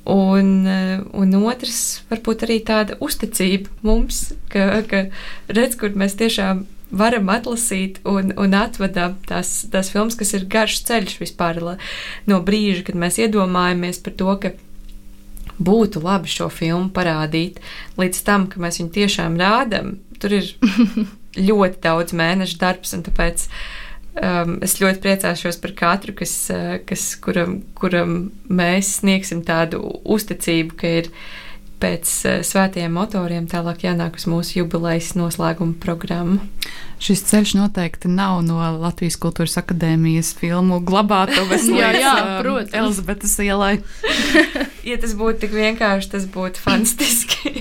Un, 0.07 0.63
un 1.11 1.35
otrs, 1.41 2.05
varbūt 2.07 2.45
arī 2.47 2.61
tāda 2.63 2.95
uzticība 3.03 3.67
mums, 3.83 4.29
ka, 4.47 4.79
ka 4.87 5.03
redz, 5.51 5.75
kur 5.75 5.91
mēs 5.99 6.15
tiešām 6.23 6.63
varam 6.91 7.29
atlasīt 7.31 8.01
un, 8.07 8.33
un 8.39 8.55
atvedam 8.57 9.15
tās, 9.27 9.53
tās 9.71 9.91
filmas, 9.93 10.17
kas 10.19 10.33
ir 10.37 10.47
garš 10.51 10.81
ceļš 10.87 11.19
vispār 11.21 11.61
no 12.31 12.41
brīža, 12.47 12.85
kad 12.87 12.99
mēs 12.99 13.19
iedomājamies 13.21 14.01
par 14.03 14.17
to, 14.19 14.35
ka 14.43 14.55
būtu 15.61 16.01
labi 16.03 16.31
šo 16.31 16.49
filmu 16.53 16.89
parādīt, 16.95 17.61
līdz 17.99 18.23
tam, 18.27 18.47
ka 18.51 18.61
mēs 18.61 18.81
viņu 18.81 18.93
tiešām 18.97 19.37
rādām. 19.41 19.95
Tur 20.21 20.37
ir 20.39 20.51
ļoti 21.49 21.81
daudz 21.83 22.15
mēnešu 22.17 22.59
darbs, 22.61 22.95
un 22.97 23.05
tāpēc 23.07 23.45
um, 24.21 24.57
es 24.65 24.77
ļoti 24.81 25.03
priecāšos 25.03 25.61
par 25.63 25.75
katru, 25.77 26.15
kas, 26.21 26.35
uh, 26.53 26.75
kas 26.87 27.11
kuram, 27.23 27.61
kuram 27.79 28.17
mēs 28.49 28.97
sniegsim 29.01 29.45
tādu 29.47 29.83
uzticību, 30.03 30.77
ka 30.81 30.95
ir 31.01 31.11
pēc 31.81 32.13
uh, 32.25 32.39
svētajiem 32.45 32.93
motoriem 32.95 33.49
tālāk 33.51 33.85
jānāk 33.87 34.19
uz 34.21 34.27
mūsu 34.29 34.61
jubilejas 34.61 35.13
noslēguma 35.19 35.77
programmu. 35.81 36.39
Šis 37.01 37.23
ceļš 37.31 37.55
noteikti 37.57 38.11
nav 38.13 38.43
no 38.45 38.61
Latvijas 38.77 39.17
Kultūras 39.21 39.57
Akadēmijas 39.57 40.35
filmu 40.37 40.77
glabātuves 40.85 41.65
jā, 41.81 41.89
jā, 41.97 42.13
um, 42.21 42.33
protams. 42.43 42.75
Elizabetes 42.77 43.33
ielai. 43.41 43.71
ja 44.89 44.99
tas 45.01 45.15
būtu 45.17 45.47
tik 45.47 45.55
vienkārši, 45.57 46.11
tas 46.13 46.27
būtu 46.29 46.61
fantastiski. 46.61 47.55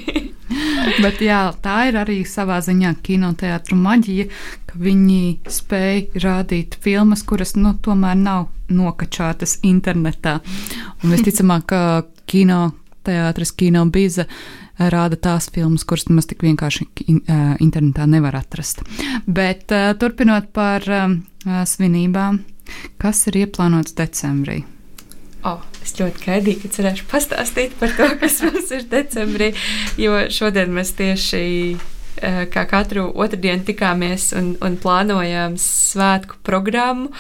Bet 1.05 1.23
jā, 1.25 1.41
tā 1.63 1.77
ir 1.89 1.97
arī 2.01 2.19
savā 2.29 2.59
ziņā 2.65 2.93
kinoteātris 3.07 3.79
maģija, 3.79 4.27
ka 4.69 4.81
viņi 4.83 5.23
spēj 5.49 6.21
rādīt 6.21 6.77
filmas, 6.83 7.23
kuras 7.25 7.55
nu, 7.57 7.73
tomēr 7.81 8.19
nav 8.19 8.49
nokačātas 8.71 9.59
internetā. 9.67 10.39
Un 11.01 11.15
visticamāk, 11.15 11.67
ka 11.71 11.83
kinoteātris, 13.11 13.53
kino 13.53 13.85
biza 13.91 14.27
rāda 14.79 15.17
tās 15.17 15.51
filmas, 15.53 15.85
kuras 15.85 16.09
nemaz 16.09 16.27
tik 16.31 16.43
vienkārši 16.43 16.87
internetā 17.61 18.07
nevar 18.07 18.37
atrast. 18.37 18.83
Bet 19.27 19.71
turpinot 20.01 20.53
par 20.53 20.85
svinībām, 21.45 22.41
kas 22.99 23.27
ir 23.29 23.43
ieplānots 23.45 23.97
decembrī? 23.99 24.65
Oh, 25.43 25.63
es 25.81 25.95
ļoti 25.97 26.21
gaidīju, 26.27 26.61
ka 26.63 26.69
cerēšu 26.75 27.07
pastāstīt 27.09 27.73
par 27.81 27.95
to, 27.97 28.09
kas 28.21 28.43
mums 28.45 28.71
ir 28.77 28.85
decembrī, 28.91 29.55
jo 29.97 30.19
šodien 30.29 30.75
mēs 30.77 30.93
tieši 30.99 31.41
eh, 31.41 31.87
kā 32.53 32.65
katru 32.69 33.07
otrdienu 33.15 33.65
tikāmies 33.69 34.31
un, 34.37 34.53
un 34.65 34.77
plānojām 34.81 35.57
svētku 35.61 36.41
programmu. 36.47 37.11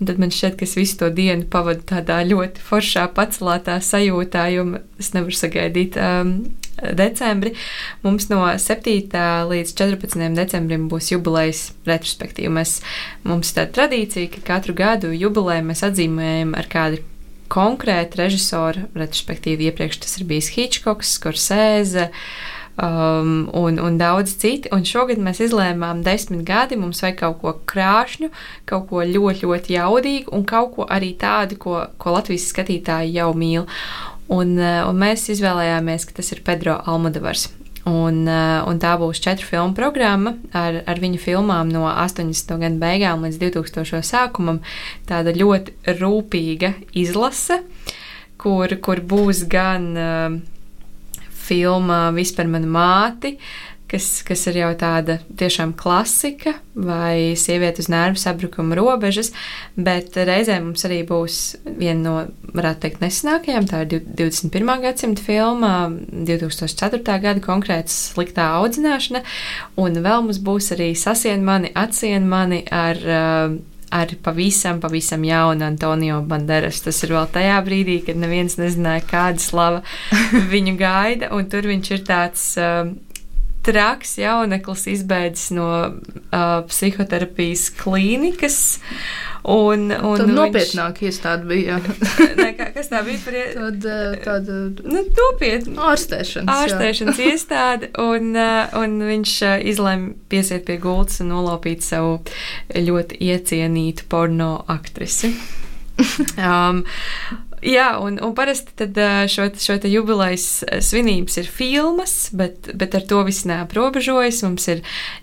Tad 0.00 0.20
man 0.22 0.32
šķiet, 0.34 0.56
ka 0.60 0.66
es 0.68 0.76
visu 0.78 1.00
to 1.02 1.10
dienu 1.14 1.48
pavadu 1.50 1.84
tādā 1.92 2.20
ļoti 2.28 2.64
foršā, 2.64 3.08
paceltā 3.16 3.78
sajūtā, 3.84 4.46
jo 4.54 4.66
es 5.00 5.12
nevaru 5.16 5.36
sagaidīt 5.36 5.98
um, 6.00 6.34
decembri. 6.80 7.54
Mums 8.04 8.28
no 8.32 8.42
7. 8.44 9.10
līdz 9.50 9.74
14. 9.76 10.26
decembrim 10.36 10.88
būs 10.92 11.12
jubilejas 11.12 11.70
retrospektīva. 11.88 12.52
Mēs, 12.60 12.78
mums 13.26 13.52
ir 13.52 13.60
tāda 13.60 13.76
tradīcija, 13.80 14.32
ka 14.36 14.44
katru 14.54 14.76
gadu 14.76 15.12
jubileju 15.14 15.66
mēs 15.70 15.84
atzīmējam 15.86 16.54
ar 16.58 16.70
kādu 16.70 17.02
konkrēti 17.50 18.20
režisori, 18.20 18.86
respektīvi 18.94 19.68
iepriekš 19.70 20.00
tas 20.04 20.16
ir 20.18 20.26
bijis 20.30 20.52
Hitchcocks, 20.54 21.16
Scorsese. 21.18 22.10
Um, 22.80 23.50
un, 23.52 23.76
un 23.82 23.98
daudz 24.00 24.36
citi. 24.40 24.70
Un 24.72 24.86
šogad 24.88 25.18
mēs 25.20 25.42
izlēmām, 25.44 26.00
desmit 26.06 26.46
gadi 26.48 26.78
mums 26.80 27.02
vajag 27.04 27.18
kaut 27.18 27.40
ko 27.42 27.52
krāšņu, 27.68 28.30
kaut 28.64 28.86
ko 28.88 29.02
ļoti, 29.04 29.44
ļoti 29.44 29.74
jaudīgu 29.74 30.32
un 30.32 30.46
kaut 30.48 30.72
ko 30.78 30.86
arī 30.88 31.10
tādu, 31.20 31.58
ko, 31.60 31.82
ko 32.00 32.16
Latvijas 32.16 32.48
skatītāji 32.54 33.18
jau 33.18 33.34
mīl. 33.36 33.68
Un, 34.32 34.56
uh, 34.56 34.86
un 34.88 35.02
mēs 35.02 35.28
izvēlējāmies, 35.34 36.08
ka 36.08 36.22
tas 36.22 36.32
ir 36.32 36.44
Pedro 36.46 36.78
Almodavars. 36.88 37.50
Un, 37.88 38.26
eh, 38.28 38.60
un 38.68 38.76
tā 38.76 38.92
būs 39.00 39.22
četru 39.24 39.46
filmu 39.48 39.72
programma 39.74 40.34
ar, 40.52 40.82
ar 40.84 41.00
viņu 41.00 41.16
filmām 41.22 41.70
no 41.72 41.86
80. 41.88 42.58
gadu 42.60 42.76
beigām 42.80 43.24
līdz 43.24 43.38
2000. 43.40 44.02
sākumam. 44.04 44.60
Tāda 45.08 45.32
ļoti 45.32 45.96
rūpīga 45.96 46.74
izlase, 46.92 47.62
kur, 48.36 48.68
kur 48.84 49.00
būs 49.00 49.46
gan 49.48 49.88
uh, 49.96 50.36
filma 51.50 52.06
Vispār 52.14 52.48
mana 52.50 52.70
māte, 52.70 53.34
uh, 53.34 53.70
kas, 53.90 54.06
kas 54.26 54.44
ir 54.50 54.60
jau 54.60 54.70
tāda 54.78 55.18
tiešām 55.38 55.72
klasika 55.78 56.54
vai 56.74 57.34
sieviete 57.38 57.82
uz 57.82 57.88
nervu 57.90 58.20
sabrukuma 58.20 58.76
robežas, 58.78 59.32
bet 59.76 60.16
reizē 60.16 60.58
mums 60.62 60.84
arī 60.86 61.00
būs 61.08 61.40
viena 61.66 62.00
no, 62.04 62.14
varētu 62.54 62.84
teikt, 62.84 63.02
nesenākajām, 63.04 63.68
tā 63.70 63.82
ir 63.86 64.04
21. 64.18 64.70
gadsimta 64.84 65.24
filma, 65.26 65.72
2004. 66.12 67.02
gada 67.24 67.44
konkrēts 67.44 67.96
sliktā 68.14 68.50
audzināšana, 68.60 69.24
un 69.80 70.00
vēl 70.04 70.26
mums 70.26 70.40
būs 70.44 70.72
arī 70.76 70.92
sasien 70.98 71.44
mani, 71.46 71.72
atsien 71.78 72.28
mani 72.30 72.62
ar 72.70 73.04
uh, 73.06 73.58
ar 73.90 74.14
pavisam, 74.22 74.80
pavisam 74.80 75.24
jaunu 75.26 75.66
Antonio 75.66 76.20
Banderas. 76.22 76.80
Tas 76.84 77.02
ir 77.04 77.14
vēl 77.16 77.28
tajā 77.34 77.58
brīdī, 77.66 78.00
kad 78.06 78.18
neviens 78.20 78.58
nezināja, 78.60 79.04
kāda 79.10 79.42
slava 79.42 79.84
viņu 80.54 80.76
gaida, 80.80 81.32
un 81.36 81.48
tur 81.50 81.70
viņš 81.70 81.94
ir 81.96 82.04
tāds. 82.08 82.50
Uh, 82.60 82.92
traks 83.60 84.14
jauneklis 84.16 84.86
izbēdzis 84.88 85.50
no 85.52 85.66
uh, 85.68 86.62
psihoterapijas 86.70 87.66
klīnikas. 87.76 88.56
Un, 89.48 89.86
un 89.88 90.20
Tad 90.20 90.32
nopietnāk 90.34 91.00
viņš... 91.00 91.06
iestāde 91.08 91.48
bija. 91.48 91.78
ne, 92.40 92.50
kā, 92.58 92.70
kas 92.74 92.90
tā 92.92 93.00
bija 93.06 93.20
par 93.24 93.38
Tad, 93.54 93.86
tāda 94.24 94.58
nu, 94.84 95.04
nopietna 95.16 95.90
ārstēšanas, 95.92 96.64
ārstēšanas 96.64 97.22
iestāde, 97.30 97.92
un, 98.02 98.34
un 98.36 98.98
viņš 99.08 99.36
izlēma 99.72 100.12
piesiet 100.32 100.66
pie 100.68 100.76
gultas 100.82 101.22
un 101.24 101.32
nolaupīt 101.32 101.86
savu 101.86 102.18
ļoti 102.74 103.20
iecienītu 103.30 104.08
porno 104.12 104.58
aktrisi. 104.68 105.34
Um, 106.40 106.78
Jā, 107.60 107.98
un, 108.00 108.14
un 108.24 108.30
parasti 108.32 108.72
tad 108.78 108.96
šo, 109.28 109.50
šo 109.60 109.74
jubilejas 109.84 110.62
svinības 110.80 111.34
ir 111.42 111.48
filmas, 111.52 112.12
bet, 112.32 112.70
bet 112.72 112.94
ar 112.96 113.04
to 113.04 113.18
viss 113.26 113.44
neaprobežojas. 113.44 114.38
Mums 114.46 114.64
ir 114.72 114.78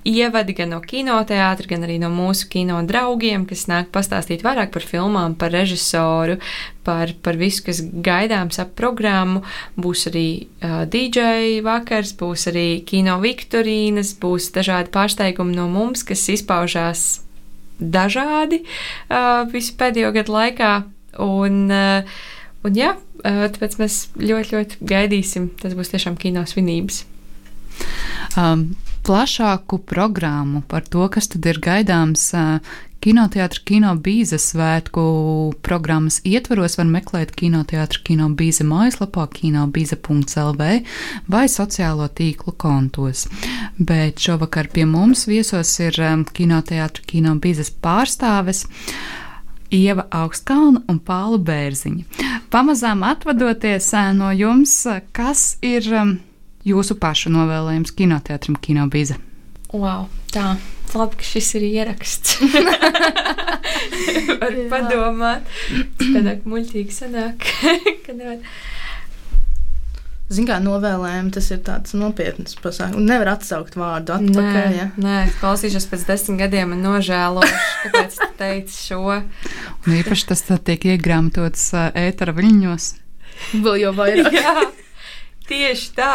ievadi 0.05 0.53
gan 0.59 0.75
no 0.75 0.77
kinoteātra, 0.85 1.65
gan 1.71 1.87
arī 1.87 1.95
no 2.01 2.11
mūsu 2.13 2.45
kino 2.53 2.77
draugiem, 2.85 3.47
kas 3.49 3.65
nāk 3.71 3.89
pastāstīt 3.95 4.45
vairāk 4.45 4.69
par 4.75 4.85
filmām, 4.85 5.33
par 5.33 5.49
režisoru, 5.55 6.35
par, 6.85 7.15
par 7.25 7.39
visu, 7.41 7.63
kas 7.65 7.81
gaidāms 7.81 8.61
ap 8.61 8.75
programmu. 8.77 9.41
Būs 9.73 10.05
arī 10.11 10.27
uh, 10.61 10.83
DJ 10.85 11.63
vakars, 11.65 12.11
būs 12.19 12.51
arī 12.51 12.67
kino 12.85 13.17
viktorīnas, 13.23 14.13
būs 14.21 14.51
dažādi 14.53 14.93
pārsteigumi 14.93 15.57
no 15.57 15.65
mums, 15.73 16.05
kas 16.05 16.27
izpaužās 16.35 17.07
dažādi 17.81 18.61
uh, 18.61 19.41
visu 19.49 19.73
pēdējo 19.81 20.13
gadu 20.13 20.37
laikā 20.37 20.71
Un, 21.23 21.71
eh, 21.71 22.17
un 22.63 22.73
jā, 22.77 22.95
eh, 23.23 23.45
tāpēc 23.53 23.77
mēs 23.81 24.07
ļoti, 24.17 24.55
ļoti 24.55 24.81
gaidīsim. 24.81 25.49
Tas 25.61 25.77
būs 25.77 25.93
tiešām 25.93 26.17
kino 26.19 26.45
svinības. 26.45 27.03
Um, 28.37 28.75
plašāku 29.05 29.79
programmu 29.85 30.63
par 30.67 30.81
to, 30.85 31.07
kas 31.09 31.29
tad 31.31 31.45
ir 31.45 31.59
gaidāms 31.63 32.33
uh, 32.33 32.59
Kinoteātris 32.97 33.61
Kino 33.63 33.91
Bīza 34.01 34.39
svētku 34.41 35.01
programmas 35.63 36.17
ietvaros 36.25 36.79
var 36.79 36.87
meklēt 36.89 37.35
kinoteātris 37.37 38.01
Kino 38.07 38.25
Bīza 38.33 38.65
mājaslapā 38.65 39.27
kinobīza.lv 39.35 40.69
vai 41.29 41.43
sociālo 41.53 42.07
tīklu 42.09 42.55
kontos. 42.57 43.27
Bet 43.77 44.23
šovakar 44.23 44.71
pie 44.73 44.87
mums 44.89 45.27
viesos 45.29 45.75
ir 45.85 46.01
kinoteātris 46.33 47.05
Kino 47.07 47.37
Bīzas 47.37 47.69
pārstāves. 47.71 48.65
Ieva 49.73 50.07
Augstkalna 50.11 50.83
un 50.87 50.99
Pāla 51.03 51.39
Bērziņa. 51.41 52.23
Pamazām 52.53 53.03
atvadoties 53.03 53.91
no 54.15 54.31
jums, 54.31 54.79
kas 55.11 55.57
ir 55.61 55.89
jūsu 56.67 56.95
pašu 56.99 57.31
novēlējums 57.35 57.91
kinoteātrim 57.97 58.55
Kinobiza? 58.61 59.19
Wow, 59.73 60.07
tā. 60.31 60.55
Labi, 60.95 61.19
ka 61.19 61.25
šis 61.27 61.49
ir 61.59 61.65
ieraksts. 61.67 62.37
Var 64.41 64.55
padomāt, 64.71 65.49
tādā 65.99 66.37
muļķīgi 66.47 66.95
sanāk, 66.95 67.43
ka 68.05 68.15
nevar. 68.15 68.39
Ziniet, 70.27 70.49
kā 70.49 70.57
novēlējumi, 70.59 71.29
tas 71.31 71.45
ir 71.55 71.59
tāds 71.63 71.93
nopietns 71.95 72.57
pasākums. 72.59 73.07
Nevar 73.07 73.29
atsaukt 73.37 73.77
vārdu 73.79 74.11
atpakaļ. 74.17 74.57
Nē, 74.57 74.75
ja? 74.75 74.87
nē 74.99 75.19
klausīšos 75.39 75.85
pēc 75.87 76.01
desmit 76.09 76.41
gadiem 76.41 76.73
un 76.75 76.81
nožēlošu, 76.83 77.59
kāpēc 77.85 78.17
tu 78.19 78.27
teici 78.41 78.75
šo. 78.89 79.21
Un 79.87 79.93
īpaši 80.01 80.25
tas 80.27 80.41
tiek 80.67 80.87
iegrāmatots 80.91 81.69
ētera 81.95 82.33
viļņos. 82.35 82.87
Vēl 83.63 83.77
jau 83.85 83.93
vairāk. 83.95 84.35
Jā, 84.41 84.65
tieši 85.47 85.93
tā. 85.95 86.11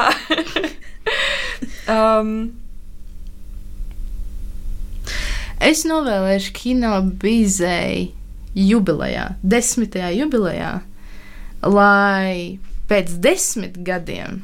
um, 1.88 2.35
es 5.57 5.87
novēlēšu 5.88 6.53
kino 6.59 6.98
bizēju 7.22 8.11
jubilejā, 8.61 9.25
desmitajā 9.40 10.12
jubilejā, 10.18 10.75
lai 11.64 12.61
pēc 12.92 13.14
desmit 13.24 13.78
gadiem 13.87 14.42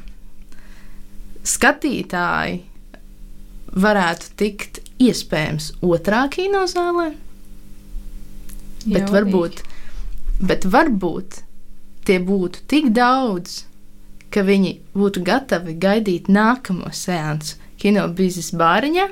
skatītāji 1.45 2.63
varētu 3.77 4.31
tikt 4.39 4.79
iespējams 4.99 5.69
otrā 5.85 6.23
kinozālē, 6.33 7.11
bet 8.85 9.05
Jaudīgi. 9.05 9.13
varbūt, 9.15 9.61
bet 10.49 10.65
varbūt 10.65 11.39
tie 12.09 12.17
būtu 12.25 12.65
tik 12.71 12.89
daudz, 12.95 13.63
ka 14.33 14.41
viņi 14.45 14.75
būtu 14.97 15.21
gatavi 15.25 15.77
gaidīt 15.77 16.29
nākamo 16.33 16.89
seansu 16.89 17.59
kino 17.79 18.07
biznesa 18.17 18.57
bāriņā 18.59 19.07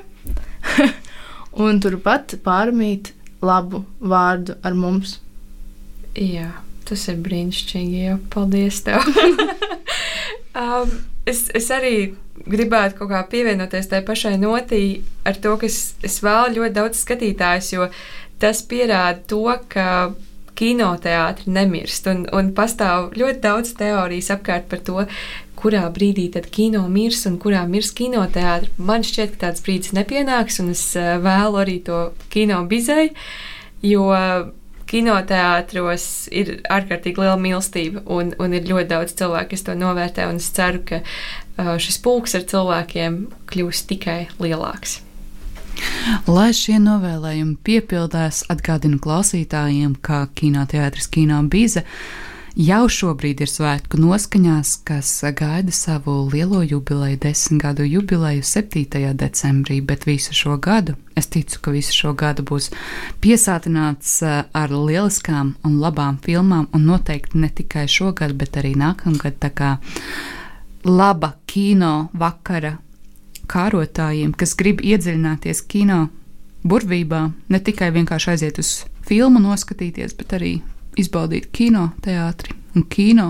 un 1.64 1.78
turpat 1.82 2.40
pārmīt 2.42 3.14
labu 3.42 3.84
vārdu 4.02 4.58
ar 4.66 4.74
mums. 4.74 5.20
Jā, 6.18 6.50
tas 6.88 7.08
ir 7.12 7.20
brīnišķīgi. 7.24 8.02
Jā, 8.06 8.16
paldies 8.32 8.82
um, 10.62 10.94
es, 11.28 11.46
es 11.54 11.68
arī 11.74 12.14
gribētu 12.48 13.00
kaut 13.00 13.12
kā 13.12 13.24
pievienoties 13.32 13.90
tai 13.90 14.02
pašai 14.06 14.36
notī 14.40 15.02
ar 15.28 15.36
to, 15.42 15.56
ka 15.60 15.68
es, 15.68 15.94
es 16.06 16.20
vēlu 16.24 16.60
ļoti 16.60 16.76
daudz 16.78 17.02
skatītājus, 17.02 17.72
jo 17.74 17.90
tas 18.42 18.62
pierāda 18.66 19.20
to, 19.28 19.44
ka 19.72 20.14
kinoteātris 20.58 21.50
nemirst. 21.50 22.08
Un, 22.10 22.24
un 22.34 22.52
pastāv 22.56 23.12
ļoti 23.18 23.42
daudz 23.44 23.74
teorijas 23.78 24.32
apkārt 24.34 24.66
par 24.70 24.82
to, 24.86 25.04
kurā 25.58 25.84
brīdī 25.94 26.28
tad 26.34 26.48
kino 26.54 26.84
mirs 26.90 27.24
un 27.30 27.38
kurā 27.42 27.64
mirs 27.70 27.90
kinoteātris. 27.98 28.74
Man 28.78 29.06
šķiet, 29.06 29.34
ka 29.34 29.48
tāds 29.48 29.64
brīdis 29.66 29.94
nepienāks, 29.96 30.60
un 30.62 30.72
es 30.74 30.84
eh, 30.98 31.16
vēlu 31.22 31.62
arī 31.62 31.78
to 31.86 32.08
kino 32.32 32.62
bizei, 32.70 33.10
jo 33.86 34.08
kinoteātros 34.88 36.28
ir 36.34 36.58
ārkārtīgi 36.72 37.22
liela 37.22 37.36
mīlestība, 37.40 38.04
un, 38.06 38.32
un 38.40 38.56
ir 38.56 38.68
ļoti 38.68 38.90
daudz 38.92 39.16
cilvēku, 39.18 39.52
kas 39.54 39.66
to 39.66 39.76
novērtē. 39.78 40.28
Es 40.38 40.48
ceru, 40.56 40.80
ka 40.88 41.02
uh, 41.02 41.74
šis 41.80 42.00
pulks 42.04 42.36
ar 42.38 42.46
cilvēkiem 42.48 43.20
kļūs 43.50 43.84
tikai 43.90 44.20
lielāks. 44.40 45.02
Lai 46.26 46.50
šie 46.56 46.78
novēlējumi 46.82 47.58
piepildās, 47.66 48.42
atgādinu 48.50 48.98
klausītājiem, 49.02 49.94
ka 50.02 50.24
kinoteātris 50.38 51.06
Kino 51.14 51.38
Bīze 51.50 51.84
jau 52.58 52.88
šobrīd 52.90 53.44
ir 53.44 53.50
svētku 53.50 54.00
noskaņās, 54.02 54.72
kas 54.88 55.10
gaida 55.38 55.70
savu 55.74 56.24
lielo 56.32 56.64
jubileju, 56.66 57.20
desmit 57.22 57.62
gadu 57.62 57.84
jubileju 57.86 58.42
7. 58.42 59.12
decembrī, 59.14 59.78
bet 59.80 60.06
visu 60.08 60.34
šo 60.34 60.56
gadu, 60.58 60.96
es 61.14 61.30
ticu, 61.30 61.60
ka 61.62 61.70
visu 61.70 61.94
šo 61.94 62.12
gadu 62.18 62.42
būs 62.42 62.72
piesātināts 63.22 64.16
eh, 64.26 64.40
ar 64.50 64.74
lieliskām 64.74 65.54
un 65.62 65.78
labām 65.78 66.18
filmām, 66.24 66.66
un 66.74 66.86
noteikti 66.90 67.38
ne 67.38 67.48
tikai 67.48 67.86
šogad, 67.86 68.34
bet 68.34 68.58
arī 68.58 68.74
nākamgad. 68.74 69.38
Tā 69.38 69.52
kā 69.54 69.76
laba 70.82 71.36
kino 71.46 72.08
vakara 72.12 72.78
kārotājiem, 73.48 74.34
kas 74.34 74.56
grib 74.58 74.82
iedziļināties 74.82 75.62
kino 75.70 76.08
burvībā, 76.66 77.22
ne 77.54 77.62
tikai 77.62 77.92
vienkārši 77.94 78.34
aiziet 78.34 78.58
uz 78.58 78.72
filmu 79.06 79.38
noskatīties, 79.46 80.18
bet 80.18 80.34
arī 80.34 80.56
izbaudīt 80.98 81.50
kino 81.54 81.90
teātri 82.04 82.56
un 82.76 82.86
kino 82.90 83.28